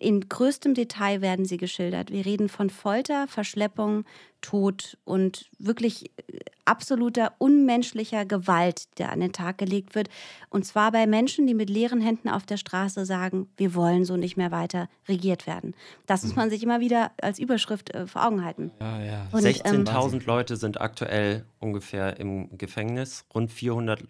[0.01, 2.11] In größtem Detail werden sie geschildert.
[2.11, 4.07] Wir reden von Folter, Verschleppung,
[4.41, 10.09] Tod und wirklich äh, absoluter unmenschlicher Gewalt, der an den Tag gelegt wird.
[10.49, 14.17] Und zwar bei Menschen, die mit leeren Händen auf der Straße sagen, wir wollen so
[14.17, 15.75] nicht mehr weiter regiert werden.
[16.07, 18.71] Das muss man sich immer wieder als Überschrift äh, vor Augen halten.
[18.81, 19.27] Ja, ja.
[19.35, 23.27] 16.000 ähm, Leute sind aktuell ungefähr im Gefängnis.
[23.35, 24.03] Rund 400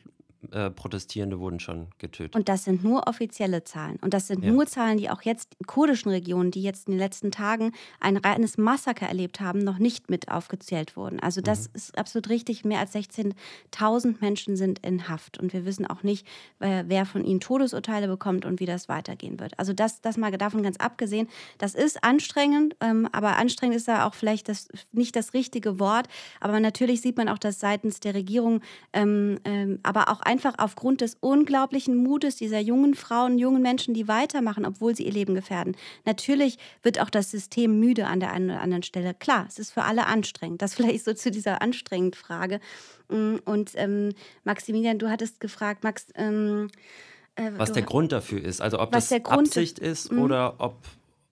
[0.53, 2.35] äh, Protestierende wurden schon getötet.
[2.35, 3.98] Und das sind nur offizielle Zahlen.
[4.00, 4.50] Und das sind ja.
[4.50, 8.16] nur Zahlen, die auch jetzt in kurdischen Regionen, die jetzt in den letzten Tagen ein
[8.16, 11.20] reines Massaker erlebt haben, noch nicht mit aufgezählt wurden.
[11.20, 11.74] Also das mhm.
[11.74, 12.64] ist absolut richtig.
[12.64, 15.38] Mehr als 16.000 Menschen sind in Haft.
[15.38, 16.26] Und wir wissen auch nicht,
[16.59, 19.59] wer von ihnen Todesurteile bekommt und wie das weitergehen wird.
[19.59, 21.29] Also das, das mal davon ganz abgesehen.
[21.59, 26.09] Das ist anstrengend, ähm, aber anstrengend ist da auch vielleicht das, nicht das richtige Wort.
[26.40, 28.61] Aber natürlich sieht man auch, dass seitens der Regierung,
[28.92, 34.06] ähm, ähm, aber auch einfach aufgrund des unglaublichen Mutes dieser jungen Frauen, jungen Menschen, die
[34.06, 35.76] weitermachen, obwohl sie ihr Leben gefährden.
[36.04, 39.12] Natürlich wird auch das System müde an der einen oder anderen Stelle.
[39.12, 40.62] Klar, es ist für alle anstrengend.
[40.62, 42.60] Das vielleicht so zu dieser anstrengend Frage.
[43.08, 44.10] Mm, und ähm,
[44.44, 46.06] Maximilian, du hattest gefragt, Max.
[46.14, 46.68] Ähm,
[47.34, 50.22] äh, was der Grund dafür ist, also ob das Absicht ist, ist mhm.
[50.22, 50.76] oder ob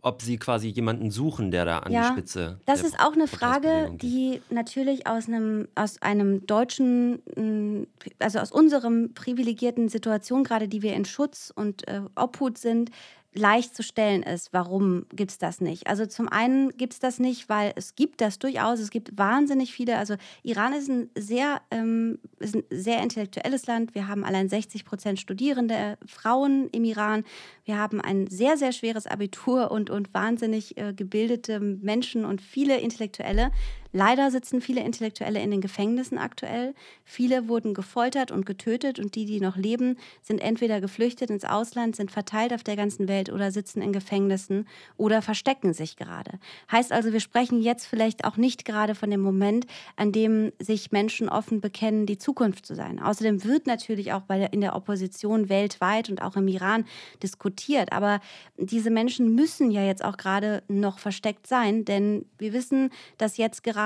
[0.09, 2.59] ob sie quasi jemanden suchen, der da an Ja, die Spitze.
[2.67, 7.87] Das ist auch eine Frage, die natürlich aus einem, aus einem deutschen, mh,
[8.19, 12.91] also aus unserem privilegierten Situation, gerade die wir in Schutz und äh, Obhut sind,
[13.39, 14.53] leicht zu stellen ist.
[14.53, 15.87] Warum gibt es das nicht?
[15.87, 18.81] Also zum einen gibt es das nicht, weil es gibt das durchaus.
[18.81, 19.97] Es gibt wahnsinnig viele.
[19.97, 23.95] Also Iran ist ein sehr, ähm, ist ein sehr intellektuelles Land.
[23.95, 27.25] Wir haben allein 60 Prozent Studierende Frauen im Iran.
[27.65, 32.79] Wir haben ein sehr, sehr schweres Abitur und, und wahnsinnig äh, gebildete Menschen und viele
[32.79, 33.51] Intellektuelle.
[33.93, 36.75] Leider sitzen viele Intellektuelle in den Gefängnissen aktuell.
[37.05, 41.97] Viele wurden gefoltert und getötet und die, die noch leben, sind entweder geflüchtet ins Ausland,
[41.97, 46.39] sind verteilt auf der ganzen Welt oder sitzen in Gefängnissen oder verstecken sich gerade.
[46.71, 50.93] Heißt also, wir sprechen jetzt vielleicht auch nicht gerade von dem Moment, an dem sich
[50.93, 53.01] Menschen offen bekennen, die Zukunft zu sein.
[53.01, 56.85] Außerdem wird natürlich auch bei der, in der Opposition weltweit und auch im Iran
[57.23, 57.93] diskutiert.
[57.93, 58.21] Aber
[58.59, 63.63] diese Menschen müssen ja jetzt auch gerade noch versteckt sein, denn wir wissen, dass jetzt
[63.63, 63.78] gerade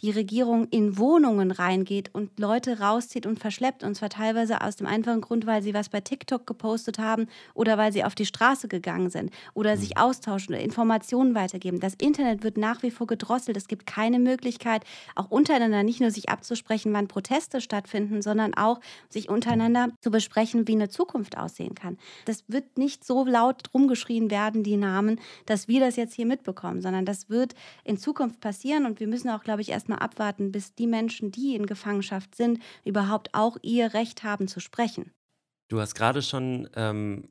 [0.00, 3.82] die Regierung in Wohnungen reingeht und Leute rauszieht und verschleppt.
[3.82, 7.78] Und zwar teilweise aus dem einfachen Grund, weil sie was bei TikTok gepostet haben oder
[7.78, 11.80] weil sie auf die Straße gegangen sind oder sich austauschen oder Informationen weitergeben.
[11.80, 13.56] Das Internet wird nach wie vor gedrosselt.
[13.56, 18.80] Es gibt keine Möglichkeit, auch untereinander nicht nur sich abzusprechen, wann Proteste stattfinden, sondern auch
[19.08, 21.98] sich untereinander zu besprechen, wie eine Zukunft aussehen kann.
[22.24, 26.82] Das wird nicht so laut rumgeschrien werden, die Namen, dass wir das jetzt hier mitbekommen,
[26.82, 30.74] sondern das wird in Zukunft passieren und wir müssen auch, glaube ich, erstmal abwarten, bis
[30.74, 35.12] die Menschen, die in Gefangenschaft sind, überhaupt auch ihr Recht haben zu sprechen.
[35.68, 37.28] Du hast gerade schon ähm,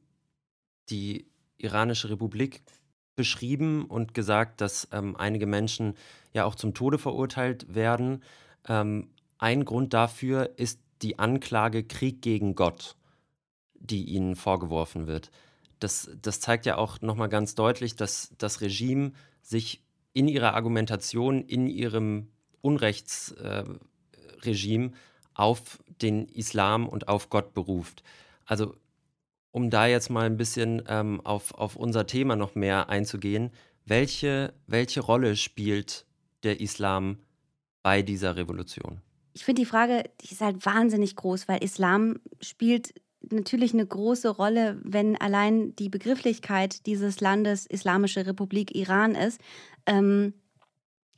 [0.89, 1.25] die
[1.57, 2.61] iranische Republik
[3.15, 5.95] beschrieben und gesagt, dass ähm, einige Menschen
[6.33, 8.23] ja auch zum Tode verurteilt werden.
[8.67, 12.95] Ähm, ein Grund dafür ist die Anklage Krieg gegen Gott,
[13.73, 15.31] die ihnen vorgeworfen wird.
[15.79, 19.83] Das, das zeigt ja auch nochmal ganz deutlich, dass das Regime sich
[20.17, 22.29] in ihrer Argumentation, in ihrem
[22.61, 23.79] Unrechtsregime
[24.43, 24.91] Regime
[25.33, 28.03] auf den Islam und auf Gott beruft.
[28.45, 28.75] Also
[29.51, 33.51] um da jetzt mal ein bisschen ähm, auf, auf unser Thema noch mehr einzugehen,
[33.85, 36.05] welche, welche Rolle spielt
[36.43, 37.17] der Islam
[37.83, 39.01] bei dieser Revolution?
[39.33, 42.93] Ich finde die Frage, die ist halt wahnsinnig groß, weil Islam spielt
[43.31, 49.39] natürlich eine große Rolle, wenn allein die Begrifflichkeit dieses Landes Islamische Republik Iran ist.
[49.87, 50.33] Ähm,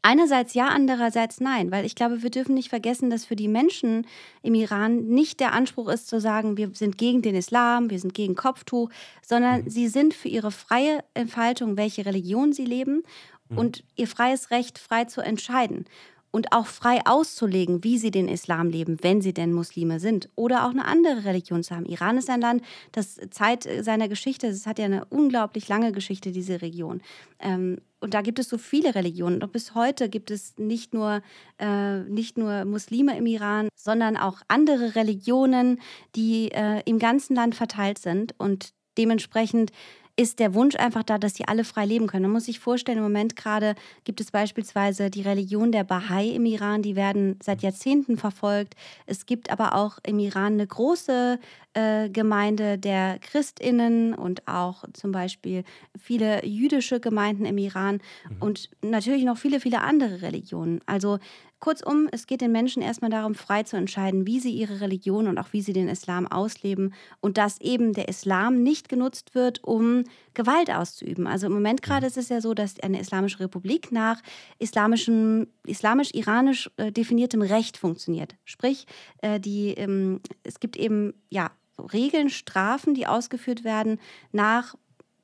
[0.02, 4.08] Einerseits ja, andererseits nein, weil ich glaube, wir dürfen nicht vergessen, dass für die Menschen
[4.42, 8.14] im Iran nicht der Anspruch ist zu sagen, wir sind gegen den Islam, wir sind
[8.14, 8.90] gegen Kopftuch,
[9.22, 9.70] sondern Mhm.
[9.70, 13.04] sie sind für ihre freie Entfaltung, welche Religion sie leben
[13.50, 13.58] Mhm.
[13.58, 15.86] und ihr freies Recht, frei zu entscheiden
[16.32, 20.66] und auch frei auszulegen, wie sie den Islam leben, wenn sie denn Muslime sind oder
[20.66, 21.86] auch eine andere Religion zu haben.
[21.86, 26.32] Iran ist ein Land, das Zeit seiner Geschichte, es hat ja eine unglaublich lange Geschichte,
[26.32, 27.02] diese Region.
[27.40, 29.44] Ähm, und da gibt es so viele Religionen.
[29.44, 31.22] Und bis heute gibt es nicht nur,
[31.58, 35.82] äh, nicht nur Muslime im Iran, sondern auch andere Religionen,
[36.16, 38.36] die äh, im ganzen Land verteilt sind.
[38.38, 39.72] Und dementsprechend
[40.20, 42.24] ist der Wunsch einfach da, dass sie alle frei leben können.
[42.24, 46.46] Man muss sich vorstellen, im Moment gerade gibt es beispielsweise die Religion der Bahai im
[46.46, 48.76] Iran, die werden seit Jahrzehnten verfolgt.
[49.06, 51.40] Es gibt aber auch im Iran eine große
[51.74, 55.64] äh, Gemeinde der Christinnen und auch zum Beispiel
[55.98, 58.02] viele jüdische Gemeinden im Iran
[58.42, 60.82] und natürlich noch viele, viele andere Religionen.
[60.86, 61.20] Also
[61.60, 65.38] Kurzum, es geht den Menschen erstmal darum, frei zu entscheiden, wie sie ihre Religion und
[65.38, 70.04] auch wie sie den Islam ausleben und dass eben der Islam nicht genutzt wird, um
[70.34, 71.28] Gewalt auszuüben.
[71.28, 74.22] Also im Moment gerade ist es ja so, dass eine islamische Republik nach
[74.58, 78.36] islamischem, islamisch-iranisch äh, definiertem Recht funktioniert.
[78.46, 78.86] Sprich,
[79.22, 81.52] äh, die, ähm, es gibt eben ja,
[81.94, 84.00] Regeln, Strafen, die ausgeführt werden
[84.32, 84.76] nach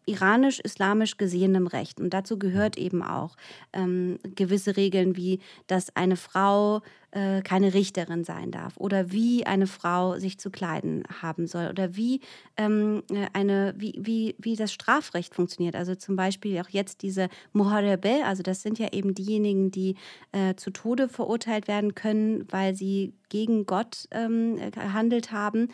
[0.05, 1.99] iranisch-islamisch gesehenem Recht.
[1.99, 3.35] Und dazu gehört eben auch
[3.73, 6.81] ähm, gewisse Regeln wie, dass eine Frau
[7.15, 11.95] äh, keine Richterin sein darf oder wie eine Frau sich zu kleiden haben soll oder
[11.95, 12.19] wie,
[12.57, 15.77] ähm, äh, eine, wie, wie, wie das Strafrecht funktioniert.
[15.77, 19.95] Also zum Beispiel auch jetzt diese Muharebe, also das sind ja eben diejenigen, die
[20.33, 25.69] äh, zu Tode verurteilt werden können, weil sie gegen Gott ähm, gehandelt haben.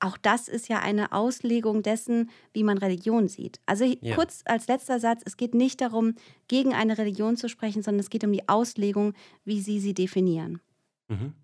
[0.00, 3.60] Auch das ist ja eine Auslegung dessen, wie man Religion sieht.
[3.66, 4.14] Also Ja.
[4.14, 6.14] kurz als letzter Satz, es geht nicht darum,
[6.46, 10.60] gegen eine Religion zu sprechen, sondern es geht um die Auslegung, wie sie sie definieren.
[11.08, 11.34] Mhm.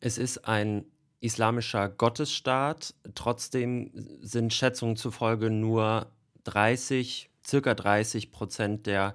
[0.00, 0.84] Es ist ein
[1.20, 2.94] islamischer Gottesstaat.
[3.14, 6.12] Trotzdem sind Schätzungen zufolge nur
[6.44, 9.14] 30, circa 30 Prozent der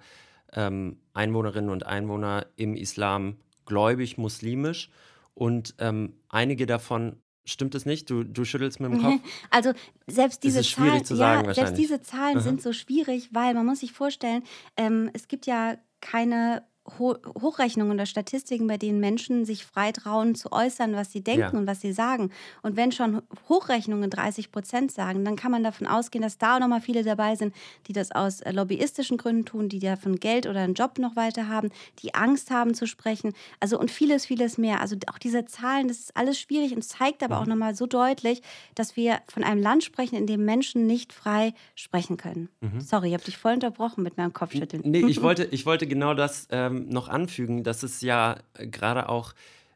[0.51, 4.89] ähm, Einwohnerinnen und Einwohner im Islam gläubig muslimisch.
[5.33, 8.09] Und ähm, einige davon Stimmt es nicht?
[8.09, 9.21] Du, du schüttelst mit dem Kopf?
[9.49, 9.73] Also
[10.07, 11.03] selbst diese Zahlen,
[11.45, 12.43] ja, selbst diese Zahlen Aha.
[12.43, 14.43] sind so schwierig, weil man muss sich vorstellen,
[14.77, 16.63] ähm, es gibt ja keine
[16.99, 21.39] Ho Hochrechnungen oder Statistiken, bei denen Menschen sich frei trauen zu äußern, was sie denken
[21.41, 21.49] Ja.
[21.59, 22.29] und was sie sagen.
[22.61, 26.59] Und wenn schon Hochrechnungen 30 Prozent sagen, dann kann man davon ausgehen, dass da auch
[26.59, 27.55] nochmal viele dabei sind,
[27.87, 31.47] die das aus äh, lobbyistischen Gründen tun, die davon Geld oder einen Job noch weiter
[31.47, 31.69] haben,
[31.99, 33.33] die Angst haben zu sprechen.
[33.61, 34.81] Also und vieles, vieles mehr.
[34.81, 38.41] Also auch diese Zahlen, das ist alles schwierig und zeigt aber auch nochmal so deutlich,
[38.75, 42.49] dass wir von einem Land sprechen, in dem Menschen nicht frei sprechen können.
[42.79, 44.81] Sorry, ich habe dich voll unterbrochen mit meinem Kopfschütteln.
[44.85, 49.09] Nee, ich wollte, ich wollte genau das ähm, noch anfügen, dass es ja äh, gerade
[49.09, 49.33] auch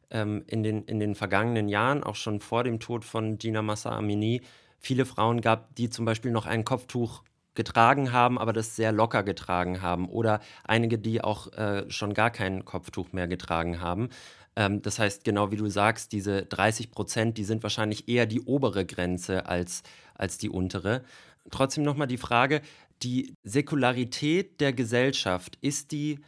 [0.09, 3.95] ähm, in, den, in den vergangenen Jahren, auch schon vor dem Tod von Gina Massa
[3.95, 4.41] Amini,
[4.79, 7.23] viele Frauen gab, die zum Beispiel noch ein Kopftuch
[7.55, 10.07] getragen haben, aber das sehr locker getragen haben.
[10.07, 14.09] Oder einige, die auch äh, schon gar kein Kopftuch mehr getragen haben.
[14.55, 18.41] Ähm, das heißt, genau wie du sagst, diese 30 Prozent, die sind wahrscheinlich eher die
[18.41, 19.83] obere Grenze als,
[20.15, 21.03] als die untere.
[21.51, 22.61] Trotzdem nochmal die Frage,
[23.03, 26.19] die Säkularität der Gesellschaft, ist die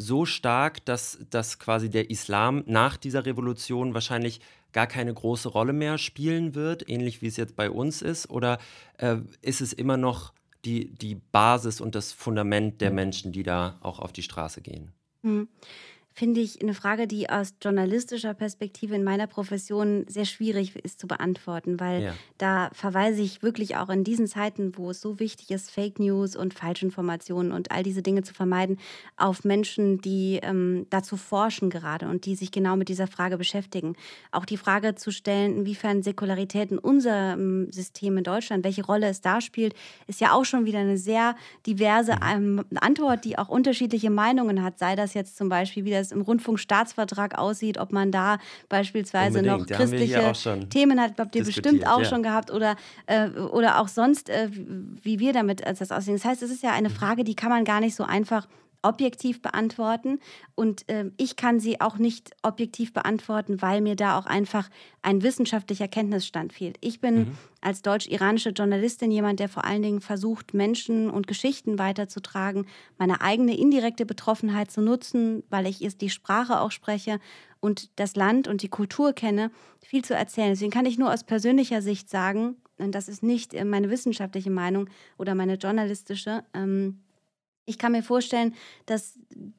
[0.00, 4.40] so stark, dass, dass quasi der Islam nach dieser Revolution wahrscheinlich
[4.72, 8.30] gar keine große Rolle mehr spielen wird, ähnlich wie es jetzt bei uns ist?
[8.30, 8.58] Oder
[8.98, 10.32] äh, ist es immer noch
[10.64, 14.92] die, die Basis und das Fundament der Menschen, die da auch auf die Straße gehen?
[15.22, 15.48] Hm.
[16.20, 21.06] Finde ich eine Frage, die aus journalistischer Perspektive in meiner Profession sehr schwierig ist zu
[21.06, 22.14] beantworten, weil Ja.
[22.36, 26.36] da verweise ich wirklich auch in diesen Zeiten, wo es so wichtig ist, Fake News
[26.36, 28.76] und Falschinformationen und all diese Dinge zu vermeiden,
[29.16, 33.96] auf Menschen, die ähm, dazu forschen gerade und die sich genau mit dieser Frage beschäftigen.
[34.30, 39.22] Auch die Frage zu stellen, inwiefern Säkularität in unserem System in Deutschland, welche Rolle es
[39.22, 39.72] da spielt,
[40.06, 41.34] ist ja auch schon wieder eine sehr
[41.66, 44.78] diverse ähm, Antwort, die auch unterschiedliche Meinungen hat.
[44.78, 49.70] Sei das jetzt zum Beispiel, wie das im Rundfunkstaatsvertrag aussieht, ob man da beispielsweise Unbedingt,
[49.70, 50.32] noch christliche
[50.68, 52.04] Themen hat, habt ihr bestimmt auch ja.
[52.04, 56.14] schon gehabt oder, äh, oder auch sonst, äh, wie wir damit als das aussehen.
[56.14, 56.76] Das heißt, es ist ja Mhm.
[56.76, 58.46] eine Frage, die kann man gar nicht so einfach
[58.82, 60.20] objektiv beantworten
[60.54, 64.70] und äh, ich kann sie auch nicht objektiv beantworten, weil mir da auch einfach
[65.02, 66.76] ein wissenschaftlicher Kenntnisstand fehlt.
[66.80, 67.38] Ich bin Mhm.
[67.60, 72.66] als deutsch-iranische Journalistin jemand, der vor allen Dingen versucht, Menschen und Geschichten weiterzutragen,
[72.98, 77.20] meine eigene indirekte Betroffenheit zu nutzen, weil ich erst die Sprache auch spreche
[77.60, 79.50] und das Land und die Kultur kenne,
[79.84, 80.50] viel zu erzählen.
[80.50, 84.50] Deswegen kann ich nur aus persönlicher Sicht sagen, und das ist nicht äh, meine wissenschaftliche
[84.50, 84.88] Meinung
[85.18, 87.00] oder meine journalistische, ähm,
[87.66, 88.54] ich kann mir vorstellen,
[88.86, 89.18] dass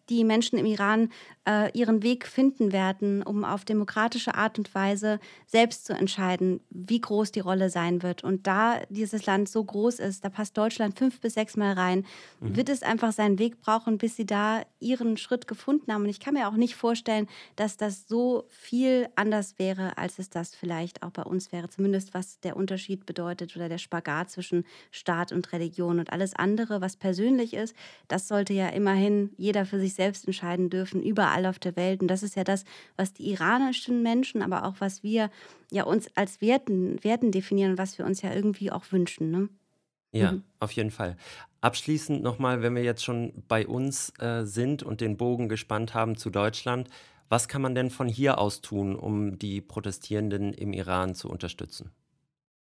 [0.10, 1.10] die Menschen im Iran
[1.48, 7.00] äh, ihren Weg finden werden, um auf demokratische Art und Weise selbst zu entscheiden, wie
[7.00, 8.24] groß die Rolle sein wird.
[8.24, 12.06] Und da dieses Land so groß ist, da passt Deutschland fünf bis sechs Mal rein,
[12.42, 16.04] wird es einfach seinen Weg brauchen, bis sie da ihren Schritt gefunden haben.
[16.04, 20.30] Und ich kann mir auch nicht vorstellen, dass das so viel anders wäre, als es
[20.30, 21.70] das vielleicht auch bei uns wäre.
[21.70, 26.82] Zumindest was der Unterschied bedeutet oder der Spagat zwischen Staat und Religion und alles andere,
[26.82, 27.76] was persönlich ist.
[28.08, 32.02] Das sollte ja immerhin jeder für sich selbst entscheiden dürfen, überall auf der Welt.
[32.02, 32.66] Und das ist ja das,
[32.98, 35.30] was die iranischen Menschen, aber auch was wir
[35.72, 39.32] ja uns als Werten, Werten definieren was wir uns ja irgendwie auch wünschen.
[39.32, 39.50] Ne?
[40.14, 40.44] Ja, Mhm.
[40.60, 41.18] auf jeden Fall.
[41.62, 46.16] Abschließend nochmal, wenn wir jetzt schon bei uns äh, sind und den Bogen gespannt haben
[46.18, 46.90] zu Deutschland,
[47.30, 51.92] was kann man denn von hier aus tun, um die Protestierenden im Iran zu unterstützen?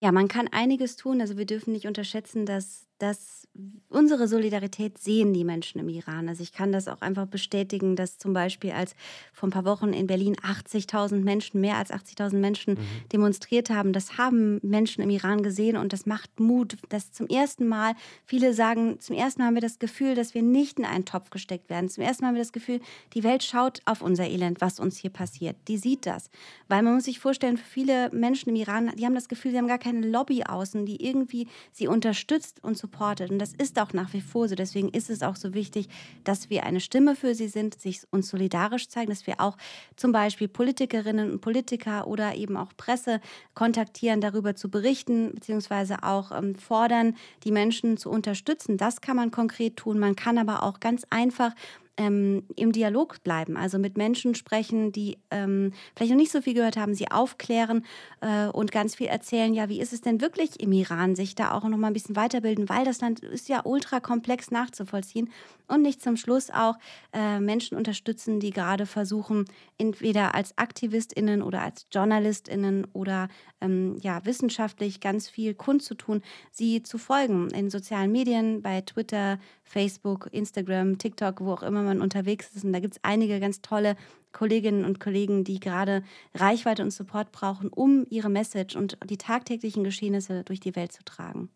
[0.03, 1.21] Ja, man kann einiges tun.
[1.21, 3.41] Also wir dürfen nicht unterschätzen, dass, dass
[3.89, 6.29] unsere Solidarität sehen die Menschen im Iran.
[6.29, 8.95] Also ich kann das auch einfach bestätigen, dass zum Beispiel als
[9.33, 12.77] vor ein paar Wochen in Berlin 80.000 Menschen, mehr als 80.000 Menschen
[13.11, 16.77] demonstriert haben, das haben Menschen im Iran gesehen und das macht Mut.
[16.89, 20.43] Das zum ersten Mal, viele sagen, zum ersten Mal haben wir das Gefühl, dass wir
[20.43, 21.89] nicht in einen Topf gesteckt werden.
[21.89, 22.79] Zum ersten Mal haben wir das Gefühl,
[23.13, 25.57] die Welt schaut auf unser Elend, was uns hier passiert.
[25.67, 26.29] Die sieht das.
[26.69, 29.67] Weil man muss sich vorstellen, viele Menschen im Iran, die haben das Gefühl, sie haben
[29.67, 32.90] gar keine Lobby außen, die irgendwie sie unterstützt und supportet.
[33.31, 34.55] Und das ist auch nach wie vor so.
[34.55, 35.89] Deswegen ist es auch so wichtig,
[36.23, 39.57] dass wir eine Stimme für sie sind, sich uns solidarisch zeigen, dass wir auch
[39.95, 43.21] zum Beispiel Politikerinnen und Politiker oder eben auch Presse
[43.53, 48.77] kontaktieren, darüber zu berichten, beziehungsweise auch ähm, fordern, die Menschen zu unterstützen.
[48.77, 49.99] Das kann man konkret tun.
[49.99, 51.53] Man kann aber auch ganz einfach
[51.97, 56.53] ähm, im Dialog bleiben, also mit Menschen sprechen, die ähm, vielleicht noch nicht so viel
[56.53, 57.85] gehört haben, sie aufklären
[58.21, 61.51] äh, und ganz viel erzählen, ja, wie ist es denn wirklich im Iran, sich da
[61.51, 65.29] auch noch mal ein bisschen weiterbilden, weil das Land ist ja ultra komplex nachzuvollziehen.
[65.67, 66.75] Und nicht zum Schluss auch
[67.13, 69.45] äh, Menschen unterstützen, die gerade versuchen,
[69.77, 73.29] entweder als AktivistInnen oder als JournalistInnen oder
[73.61, 80.27] ähm, ja, wissenschaftlich ganz viel kundzutun, sie zu folgen in sozialen Medien, bei Twitter, Facebook,
[80.31, 82.63] Instagram, TikTok, wo auch immer man unterwegs ist.
[82.63, 83.95] Und da gibt es einige ganz tolle
[84.31, 86.03] Kolleginnen und Kollegen, die gerade
[86.33, 91.03] Reichweite und Support brauchen, um ihre Message und die tagtäglichen Geschehnisse durch die Welt zu
[91.03, 91.49] tragen.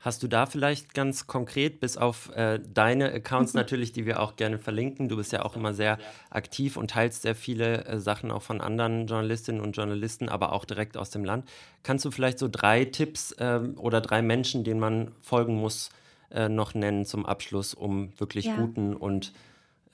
[0.00, 3.58] Hast du da vielleicht ganz konkret, bis auf äh, deine Accounts mhm.
[3.58, 5.98] natürlich, die wir auch gerne verlinken, du bist ja auch immer sehr
[6.30, 10.64] aktiv und teilst sehr viele äh, Sachen auch von anderen Journalistinnen und Journalisten, aber auch
[10.64, 11.46] direkt aus dem Land.
[11.82, 15.90] Kannst du vielleicht so drei Tipps äh, oder drei Menschen, denen man folgen muss,
[16.30, 18.56] äh, noch nennen zum Abschluss, um wirklich ja.
[18.56, 19.34] guten und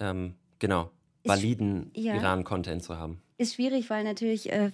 [0.01, 0.90] ähm, genau
[1.24, 1.90] validen.
[2.16, 3.22] Iran-Content zu haben?
[3.39, 4.70] Ist schwierig, weil natürlich äh,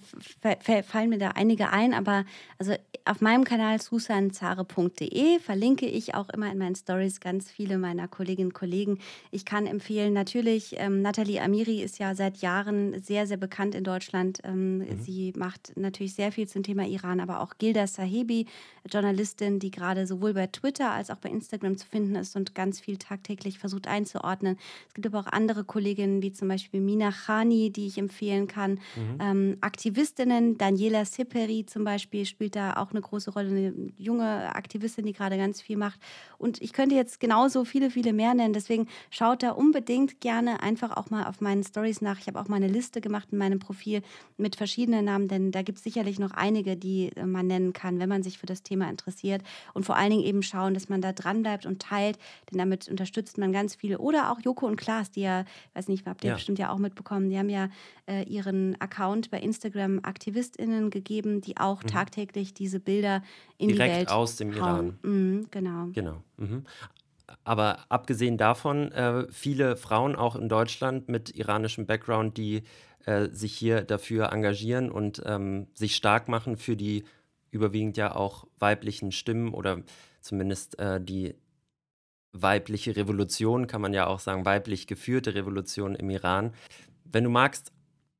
[0.83, 2.23] fallen mir da einige ein, aber
[2.57, 8.07] also auf meinem Kanal susanzare.de verlinke ich auch immer in meinen Stories ganz viele meiner
[8.07, 8.99] Kolleginnen und Kollegen.
[9.31, 13.83] Ich kann empfehlen, natürlich, ähm, Nathalie Amiri ist ja seit Jahren sehr, sehr bekannt in
[13.83, 14.39] Deutschland.
[14.45, 14.97] Ähm, mhm.
[15.01, 18.45] Sie macht natürlich sehr viel zum Thema Iran, aber auch Gilda Sahebi,
[18.89, 22.79] Journalistin, die gerade sowohl bei Twitter als auch bei Instagram zu finden ist und ganz
[22.79, 24.57] viel tagtäglich versucht einzuordnen.
[24.87, 28.52] Es gibt aber auch andere Kolleginnen, wie zum Beispiel Mina Khani, die ich empfehlen kann.
[28.95, 29.17] Mhm.
[29.19, 35.05] Ähm, Aktivistinnen, Daniela Siperi zum Beispiel spielt da auch eine große Rolle, eine junge Aktivistin,
[35.05, 35.99] die gerade ganz viel macht.
[36.37, 38.53] Und ich könnte jetzt genauso viele, viele mehr nennen.
[38.53, 42.19] Deswegen schaut da unbedingt gerne einfach auch mal auf meinen Stories nach.
[42.19, 44.01] Ich habe auch mal eine Liste gemacht in meinem Profil
[44.37, 47.99] mit verschiedenen Namen, denn da gibt es sicherlich noch einige, die äh, man nennen kann,
[47.99, 49.41] wenn man sich für das Thema interessiert.
[49.73, 52.17] Und vor allen Dingen eben schauen, dass man da dran bleibt und teilt,
[52.51, 53.99] denn damit unterstützt man ganz viele.
[53.99, 56.35] Oder auch Joko und Klaas, die ja, weiß nicht, habt ihr ja.
[56.35, 57.69] bestimmt ja auch mitbekommen, die haben ja
[58.07, 61.87] äh, ihren Account bei Instagram AktivistInnen gegeben, die auch mhm.
[61.87, 63.23] tagtäglich diese Bilder
[63.57, 64.99] in Direkt die Welt aus dem Iran.
[65.01, 65.87] Mhm, genau.
[65.93, 66.23] Genau.
[66.37, 66.63] Mhm.
[67.43, 72.63] Aber abgesehen davon, äh, viele Frauen auch in Deutschland mit iranischem Background, die
[73.05, 77.03] äh, sich hier dafür engagieren und ähm, sich stark machen für die
[77.51, 79.81] überwiegend ja auch weiblichen Stimmen oder
[80.21, 81.35] zumindest äh, die
[82.31, 86.53] weibliche Revolution, kann man ja auch sagen, weiblich geführte Revolution im Iran.
[87.03, 87.72] Wenn du magst,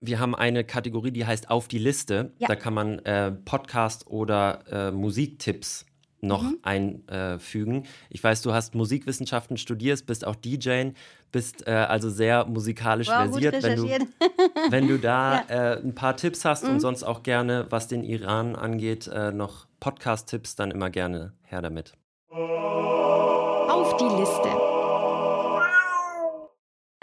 [0.03, 2.31] wir haben eine Kategorie, die heißt Auf die Liste.
[2.37, 2.49] Ja.
[2.49, 5.85] Da kann man äh, Podcast oder äh, Musiktipps
[6.19, 6.59] noch mhm.
[6.63, 7.85] einfügen.
[8.09, 10.91] Ich weiß, du hast Musikwissenschaften studiert, bist auch DJ,
[11.31, 13.61] bist äh, also sehr musikalisch wow, versiert.
[13.61, 13.87] Wenn du,
[14.69, 15.73] wenn du da ja.
[15.73, 16.71] äh, ein paar Tipps hast mhm.
[16.71, 21.61] und sonst auch gerne, was den Iran angeht, äh, noch Podcast-Tipps, dann immer gerne her
[21.61, 21.93] damit.
[22.29, 24.62] Auf die Liste.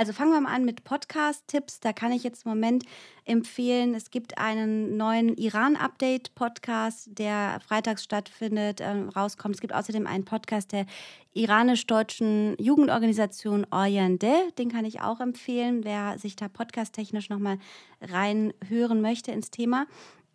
[0.01, 1.80] Also fangen wir mal an mit Podcast-Tipps.
[1.80, 2.84] Da kann ich jetzt im Moment
[3.26, 9.57] empfehlen, es gibt einen neuen Iran-Update-Podcast, der freitags stattfindet, äh, rauskommt.
[9.57, 10.86] Es gibt außerdem einen Podcast der
[11.34, 14.32] iranisch-deutschen Jugendorganisation Oyande.
[14.57, 17.59] Den kann ich auch empfehlen, wer sich da podcast-technisch nochmal
[18.01, 19.84] reinhören möchte ins Thema.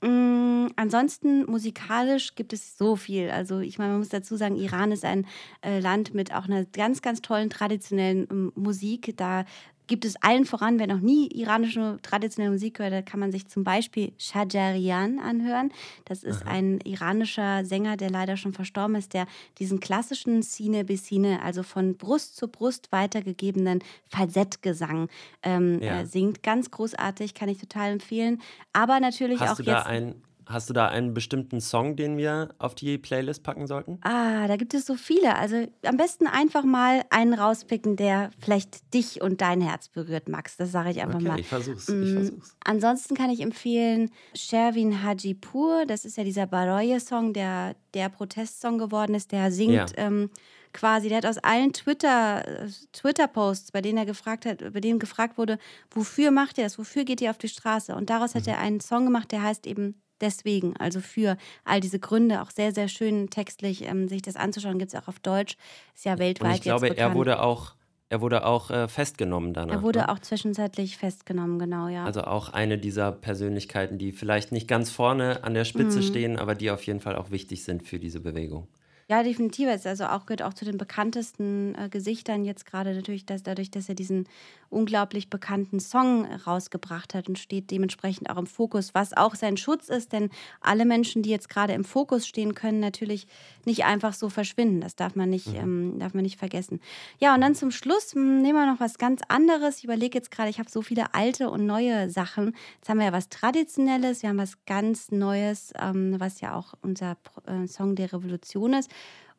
[0.06, 3.32] Mm, ansonsten musikalisch gibt es so viel.
[3.32, 5.26] Also ich meine, man muss dazu sagen, Iran ist ein
[5.62, 9.16] äh, Land mit auch einer ganz, ganz tollen traditionellen ähm, Musik.
[9.18, 9.46] Da
[9.88, 13.48] gibt es allen voran, wer noch nie iranische traditionelle Musik hört, da kann man sich
[13.48, 15.72] zum Beispiel Shajarian anhören.
[16.06, 16.52] Das ist Aha.
[16.52, 19.28] ein iranischer Sänger, der leider schon verstorben ist, der
[19.60, 25.10] diesen klassischen Sine Besine, also von Brust zu Brust weitergegebenen Falsettgesang
[25.44, 26.02] ähm, ja.
[26.02, 26.44] äh, singt.
[26.44, 28.42] Ganz großartig, kann ich total empfehlen.
[28.74, 29.88] Aber natürlich Hast auch du da jetzt.
[29.88, 30.16] Ein
[30.48, 34.00] Hast du da einen bestimmten Song, den wir auf die Playlist packen sollten?
[34.02, 35.36] Ah, da gibt es so viele.
[35.36, 40.58] Also am besten einfach mal einen rauspicken, der vielleicht dich und dein Herz berührt, Max.
[40.58, 41.40] Das sage ich einfach okay, mal.
[41.40, 42.56] Ich versuch's, ich mm, versuch's.
[42.64, 45.86] Ansonsten kann ich empfehlen Sherwin Hajipur.
[45.88, 49.32] Das ist ja dieser Baroye-Song, der der Protestsong geworden ist.
[49.32, 49.86] Der singt ja.
[49.98, 50.30] ähm,
[50.74, 55.38] quasi, der hat aus allen Twitter, Twitter-Posts, bei denen er gefragt hat, bei denen gefragt
[55.38, 55.58] wurde,
[55.90, 57.96] wofür macht er das, wofür geht ihr auf die Straße?
[57.96, 58.40] Und daraus mhm.
[58.40, 62.52] hat er einen Song gemacht, der heißt eben deswegen, also für all diese Gründe, auch
[62.52, 65.58] sehr, sehr schön textlich ähm, sich das anzuschauen, gibt es auch auf Deutsch,
[65.94, 67.76] ist ja weltweit Und ich glaube, er wurde auch
[68.08, 69.78] er wurde auch äh, festgenommen danach.
[69.78, 70.10] Er wurde ne?
[70.10, 72.06] auch zwischenzeitlich festgenommen, genau, ja.
[72.06, 76.04] Also auch eine dieser Persönlichkeiten, die vielleicht nicht ganz vorne an der Spitze mhm.
[76.04, 78.68] stehen, aber die auf jeden Fall auch wichtig sind für diese Bewegung.
[79.08, 79.70] Ja, definitiv.
[79.70, 83.70] Es also auch, gehört auch zu den bekanntesten äh, Gesichtern jetzt gerade natürlich, dass dadurch,
[83.70, 84.28] dass er diesen
[84.70, 89.90] unglaublich bekannten Song rausgebracht hat und steht dementsprechend auch im Fokus, was auch sein Schutz
[89.90, 93.28] ist, denn alle Menschen, die jetzt gerade im Fokus stehen, können natürlich
[93.64, 94.82] nicht einfach so verschwinden.
[94.82, 95.56] Das darf man nicht, mhm.
[95.56, 96.82] ähm, darf man nicht vergessen.
[97.20, 99.78] Ja, und dann zum Schluss hm, nehmen wir noch was ganz anderes.
[99.78, 102.56] Ich überlege jetzt gerade, ich habe so viele alte und neue Sachen.
[102.78, 106.74] Jetzt haben wir ja was Traditionelles, wir haben was ganz Neues, ähm, was ja auch
[106.82, 108.90] unser äh, Song der Revolution ist.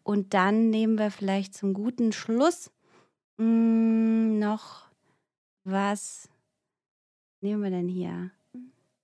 [0.03, 2.71] Und dann nehmen wir vielleicht zum guten Schluss
[3.39, 4.87] mh, hm, noch
[5.65, 6.29] was
[7.41, 8.31] nehmen wir denn hier?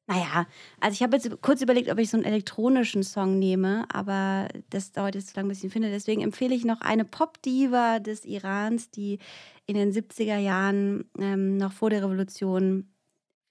[0.06, 0.46] Naja,
[0.80, 4.92] also ich habe jetzt kurz überlegt, ob ich so einen elektronischen Song nehme, aber das
[4.92, 5.90] dauert jetzt zu lange, bis ich ihn finde.
[5.90, 9.18] Deswegen empfehle ich noch eine Pop-Diva des Irans, die
[9.66, 12.88] in den 70er Jahren, ähm, noch vor der Revolution,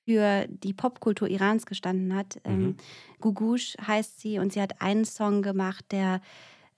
[0.05, 2.41] für die Popkultur Irans gestanden hat.
[2.43, 2.75] Ähm, mhm.
[3.19, 6.21] Gugush heißt sie und sie hat einen Song gemacht, der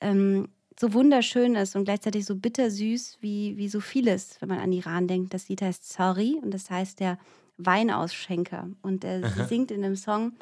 [0.04, 0.50] ähm,
[0.80, 5.08] so wunderschön ist und gleichzeitig so bittersüß wie, wie so vieles, wenn man an Iran
[5.08, 5.34] denkt.
[5.34, 7.18] Das Lied heißt Sorry und das heißt der
[7.58, 8.70] Weinausschenker.
[8.82, 10.34] Und äh, sie singt in dem Song,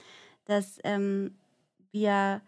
[0.46, 1.36] dass ähm,
[1.92, 2.42] wir,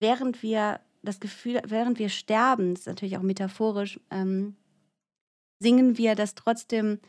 [0.00, 4.56] während wir das Gefühl, während wir sterben, das ist natürlich auch metaphorisch, ähm,
[5.58, 7.00] singen wir, dass trotzdem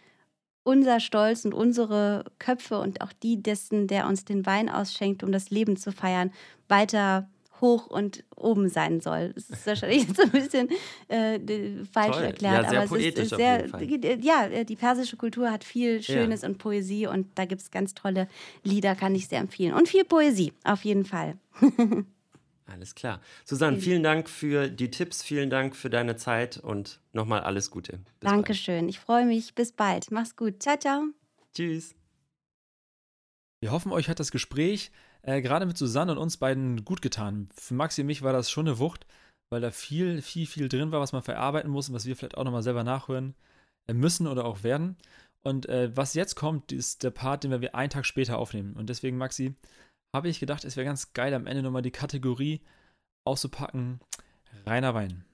[0.64, 5.32] unser Stolz und unsere Köpfe und auch die dessen, der uns den Wein ausschenkt, um
[5.32, 6.32] das Leben zu feiern,
[6.70, 7.30] weiter
[7.64, 9.34] hoch und oben sein soll.
[9.34, 10.70] Das ist wahrscheinlich jetzt ein bisschen
[11.08, 11.40] äh,
[11.92, 12.26] falsch Toll.
[12.26, 16.04] erklärt, ja, sehr aber poetisch es ist sehr, ja, äh, die persische Kultur hat viel
[16.04, 16.50] Schönes ja.
[16.50, 18.28] und Poesie und da gibt es ganz tolle
[18.64, 19.74] Lieder, kann ich sehr empfehlen.
[19.74, 21.38] Und viel Poesie, auf jeden Fall.
[22.66, 23.20] Alles klar.
[23.46, 28.00] Susanne, vielen Dank für die Tipps, vielen Dank für deine Zeit und nochmal alles Gute.
[28.20, 28.86] Bis Dankeschön.
[28.86, 28.90] Bald.
[28.90, 29.54] Ich freue mich.
[29.54, 30.12] Bis bald.
[30.12, 30.64] Mach's gut.
[30.64, 31.04] Ciao, ciao.
[31.54, 31.94] Tschüss.
[33.60, 34.92] Wir hoffen, euch hat das Gespräch
[35.24, 37.50] äh, gerade mit Susanne und uns beiden gut getan.
[37.56, 39.06] Für Maxi und mich war das schon eine Wucht,
[39.50, 42.38] weil da viel, viel, viel drin war, was man verarbeiten muss und was wir vielleicht
[42.38, 43.36] auch nochmal selber nachhören
[43.88, 44.98] äh, müssen oder auch werden.
[45.44, 48.74] Und äh, was jetzt kommt, ist der Part, den wir einen Tag später aufnehmen.
[48.74, 49.56] Und deswegen, Maxi,
[50.16, 52.62] habe ich gedacht, es wäre ganz geil, am Ende nochmal die Kategorie
[53.26, 54.00] auszupacken:
[54.66, 55.26] Reiner Wein.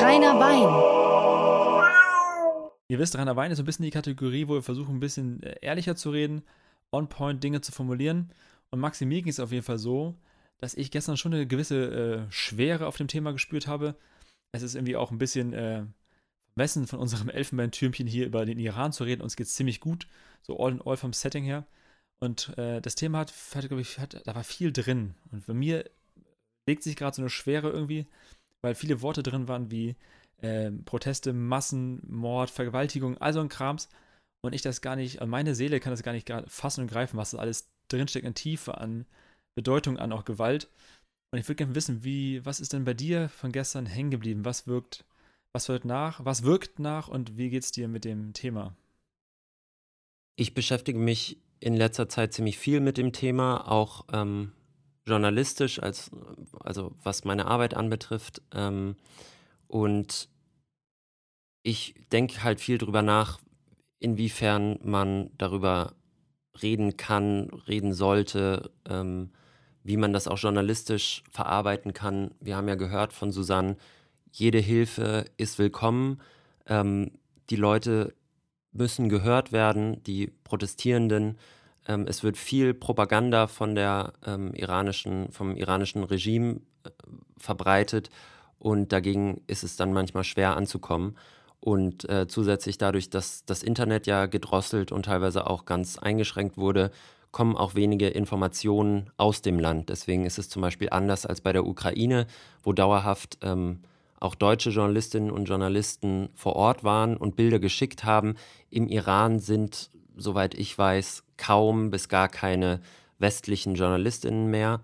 [0.00, 0.68] Reiner Wein.
[2.90, 5.42] Ihr wisst, Reiner Wein ist so ein bisschen die Kategorie, wo wir versuchen, ein bisschen
[5.42, 6.42] äh, ehrlicher zu reden,
[6.92, 8.32] on-point Dinge zu formulieren.
[8.70, 10.14] Und Maxi, mir ging es auf jeden Fall so,
[10.58, 13.94] dass ich gestern schon eine gewisse äh, Schwere auf dem Thema gespürt habe.
[14.52, 15.84] Es ist irgendwie auch ein bisschen äh,
[16.54, 19.22] vermessen von unserem Elfenbeintürmchen hier über den Iran zu reden.
[19.22, 20.08] Uns geht es ziemlich gut,
[20.42, 21.66] so all in all vom Setting her.
[22.20, 25.14] Und äh, das Thema hat, hat glaube ich, hat, da war viel drin.
[25.30, 25.88] Und bei mir
[26.66, 28.06] legt sich gerade so eine Schwere irgendwie,
[28.60, 29.94] weil viele Worte drin waren wie
[30.38, 33.88] äh, Proteste, Massen, Mord, Vergewaltigung, all so ein Krams.
[34.42, 37.16] Und ich das gar nicht, also meine Seele kann das gar nicht fassen und greifen,
[37.16, 39.06] was da alles drinsteckt in Tiefe, an
[39.54, 40.68] Bedeutung, an auch Gewalt.
[41.32, 44.44] Und ich würde gerne wissen, wie, was ist denn bei dir von gestern hängen geblieben?
[44.44, 45.04] Was wirkt,
[45.52, 48.74] was wirkt nach, was wirkt nach und wie geht es dir mit dem Thema?
[50.36, 54.52] Ich beschäftige mich in letzter Zeit ziemlich viel mit dem Thema, auch ähm,
[55.04, 56.10] journalistisch, als,
[56.60, 58.40] also was meine Arbeit anbetrifft.
[58.52, 58.96] Ähm,
[59.66, 60.28] und
[61.64, 63.40] ich denke halt viel darüber nach,
[64.00, 65.94] inwiefern man darüber
[66.62, 69.30] reden kann, reden sollte, ähm,
[69.82, 72.32] wie man das auch journalistisch verarbeiten kann.
[72.40, 73.76] Wir haben ja gehört von Susanne,
[74.30, 76.20] jede Hilfe ist willkommen.
[76.66, 77.12] Ähm,
[77.50, 78.14] die Leute
[78.72, 81.38] müssen gehört werden, die Protestierenden.
[81.86, 86.90] Ähm, es wird viel Propaganda von der ähm, iranischen, vom iranischen Regime äh,
[87.38, 88.10] verbreitet
[88.58, 91.16] und dagegen ist es dann manchmal schwer anzukommen.
[91.60, 96.90] Und äh, zusätzlich dadurch, dass das Internet ja gedrosselt und teilweise auch ganz eingeschränkt wurde,
[97.30, 99.90] kommen auch wenige Informationen aus dem Land.
[99.90, 102.26] Deswegen ist es zum Beispiel anders als bei der Ukraine,
[102.62, 103.80] wo dauerhaft ähm,
[104.20, 108.34] auch deutsche Journalistinnen und Journalisten vor Ort waren und Bilder geschickt haben.
[108.70, 112.80] Im Iran sind, soweit ich weiß, kaum bis gar keine
[113.18, 114.80] westlichen Journalistinnen mehr,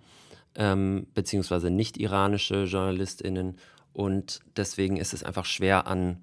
[0.55, 3.59] ähm, beziehungsweise nicht iranische Journalistinnen.
[3.93, 6.19] Und deswegen ist es einfach schwer, an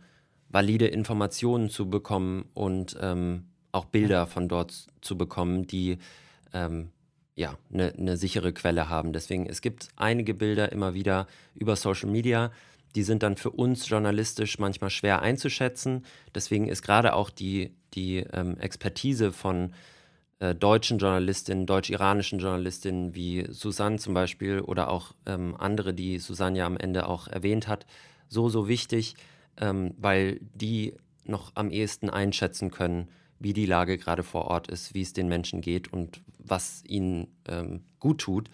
[0.51, 5.97] valide Informationen zu bekommen und ähm, auch Bilder von dort zu bekommen, die
[6.53, 6.89] ähm,
[7.35, 9.13] ja eine ne sichere Quelle haben.
[9.13, 12.51] Deswegen es gibt einige Bilder immer wieder über Social Media,
[12.95, 16.05] die sind dann für uns journalistisch manchmal schwer einzuschätzen.
[16.35, 19.73] Deswegen ist gerade auch die, die ähm, Expertise von
[20.39, 26.59] äh, deutschen Journalistinnen, deutsch-iranischen Journalistinnen wie Susanne zum Beispiel oder auch ähm, andere, die Susanne
[26.59, 27.85] ja am Ende auch erwähnt hat,
[28.27, 29.15] so, so wichtig,
[29.61, 33.07] ähm, weil die noch am ehesten einschätzen können,
[33.39, 37.27] wie die Lage gerade vor Ort ist, wie es den Menschen geht und was ihnen
[37.47, 38.49] ähm, gut tut.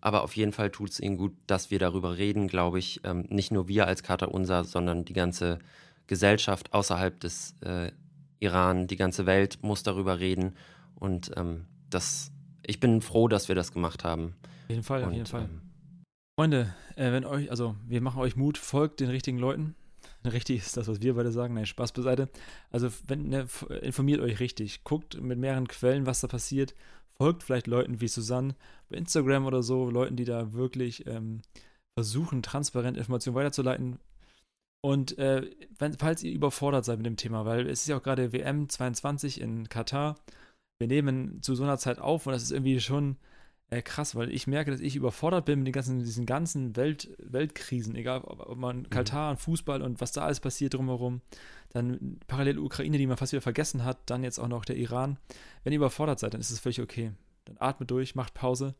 [0.00, 3.00] Aber auf jeden Fall tut es ihnen gut, dass wir darüber reden, glaube ich.
[3.04, 5.58] Ähm, nicht nur wir als Kater Unser, sondern die ganze
[6.06, 7.92] Gesellschaft außerhalb des äh,
[8.38, 10.54] Iran, die ganze Welt muss darüber reden.
[10.94, 12.32] Und ähm, das,
[12.66, 14.34] ich bin froh, dass wir das gemacht haben.
[14.64, 15.42] Auf jeden Fall, und, auf jeden Fall.
[15.42, 15.60] Ähm,
[16.38, 19.74] Freunde, äh, wenn euch, also wir machen euch Mut, folgt den richtigen Leuten.
[20.32, 21.54] Richtig ist das, was wir beide sagen.
[21.54, 22.28] Nein, Spaß beiseite.
[22.70, 23.46] Also wenn, ne,
[23.82, 24.84] informiert euch richtig.
[24.84, 26.74] Guckt mit mehreren Quellen, was da passiert.
[27.16, 28.54] Folgt vielleicht Leuten wie Susanne
[28.88, 31.42] bei Instagram oder so, Leuten, die da wirklich ähm,
[31.98, 33.98] versuchen, transparent Informationen weiterzuleiten.
[34.82, 38.02] Und äh, wenn, falls ihr überfordert seid mit dem Thema, weil es ist ja auch
[38.02, 40.18] gerade WM 22 in Katar.
[40.78, 43.16] Wir nehmen zu so einer Zeit auf und das ist irgendwie schon
[43.70, 47.08] äh, krass, weil ich merke, dass ich überfordert bin mit den ganzen, diesen ganzen Welt,
[47.18, 48.90] Weltkrisen, egal ob, ob man mhm.
[48.90, 51.20] Katar und Fußball und was da alles passiert drumherum,
[51.70, 55.18] dann parallel Ukraine, die man fast wieder vergessen hat, dann jetzt auch noch der Iran.
[55.62, 57.12] Wenn ihr überfordert seid, dann ist es völlig okay.
[57.44, 58.74] Dann atmet durch, macht Pause,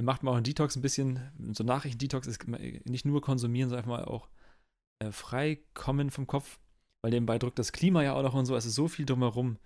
[0.00, 1.20] macht mal auch einen Detox ein bisschen.
[1.52, 4.28] So Nachrichten-Detox ist nicht nur konsumieren, sondern einfach mal auch
[5.00, 6.60] äh, frei kommen vom Kopf,
[7.02, 9.58] weil nebenbei drückt das Klima ja auch noch und so, es ist so viel drumherum.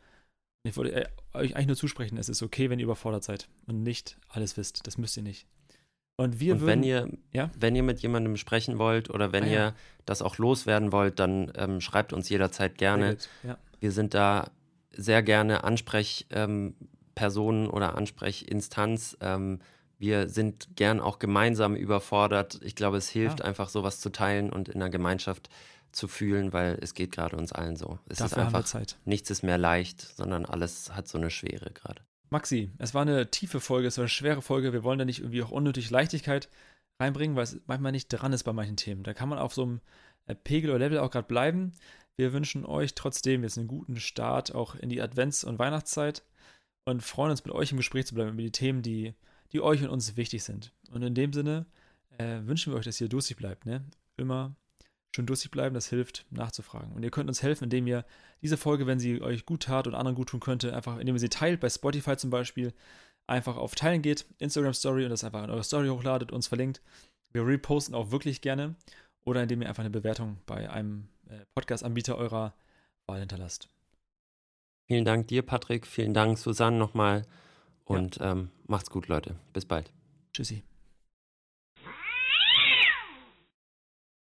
[0.64, 3.82] Ich wollte äh, euch eigentlich nur zusprechen, es ist okay, wenn ihr überfordert seid und
[3.82, 4.86] nicht alles wisst.
[4.86, 5.46] Das müsst ihr nicht.
[6.16, 7.50] Und wir und würden, wenn ihr, ja?
[7.58, 9.52] wenn ihr mit jemandem sprechen wollt oder wenn ah, ja.
[9.52, 9.74] ihr
[10.06, 13.16] das auch loswerden wollt, dann ähm, schreibt uns jederzeit gerne.
[13.42, 13.58] Ja.
[13.80, 14.50] Wir sind da
[14.90, 19.16] sehr gerne Ansprechpersonen ähm, oder Ansprechinstanz.
[19.20, 19.60] Ähm,
[19.98, 22.60] wir sind gern auch gemeinsam überfordert.
[22.62, 25.48] Ich glaube, es hilft einfach, sowas zu teilen und in der Gemeinschaft
[25.94, 27.98] zu fühlen, weil es geht gerade uns allen so.
[28.08, 28.96] Es Dafür ist einfach Zeit.
[29.04, 32.02] nichts ist mehr leicht, sondern alles hat so eine Schwere gerade.
[32.30, 34.72] Maxi, es war eine tiefe Folge, es war eine schwere Folge.
[34.72, 36.48] Wir wollen da nicht irgendwie auch unnötig Leichtigkeit
[36.98, 39.04] reinbringen, weil es manchmal nicht dran ist bei manchen Themen.
[39.04, 39.80] Da kann man auf so einem
[40.26, 41.72] äh, Pegel oder Level auch gerade bleiben.
[42.16, 46.24] Wir wünschen euch trotzdem jetzt einen guten Start auch in die Advents- und Weihnachtszeit
[46.84, 49.14] und freuen uns mit euch im Gespräch zu bleiben über die Themen, die,
[49.52, 50.72] die euch und uns wichtig sind.
[50.90, 51.66] Und in dem Sinne
[52.18, 53.66] äh, wünschen wir euch, dass ihr durstig bleibt.
[53.66, 53.84] Ne?
[54.16, 54.54] Immer
[55.14, 56.92] schön durstig bleiben, das hilft nachzufragen.
[56.92, 58.04] Und ihr könnt uns helfen, indem ihr
[58.42, 61.20] diese Folge, wenn sie euch gut tat und anderen gut tun könnte, einfach, indem ihr
[61.20, 62.72] sie teilt, bei Spotify zum Beispiel,
[63.26, 66.82] einfach auf Teilen geht, Instagram Story und das einfach in eure Story hochladet, uns verlinkt.
[67.32, 68.74] Wir reposten auch wirklich gerne.
[69.24, 72.54] Oder indem ihr einfach eine Bewertung bei einem äh, Podcast-Anbieter eurer
[73.06, 73.70] Wahl hinterlasst.
[74.86, 75.86] Vielen Dank dir, Patrick.
[75.86, 77.22] Vielen Dank, Susanne, nochmal.
[77.84, 78.32] Und ja.
[78.32, 79.36] ähm, macht's gut, Leute.
[79.54, 79.90] Bis bald.
[80.34, 80.62] Tschüssi.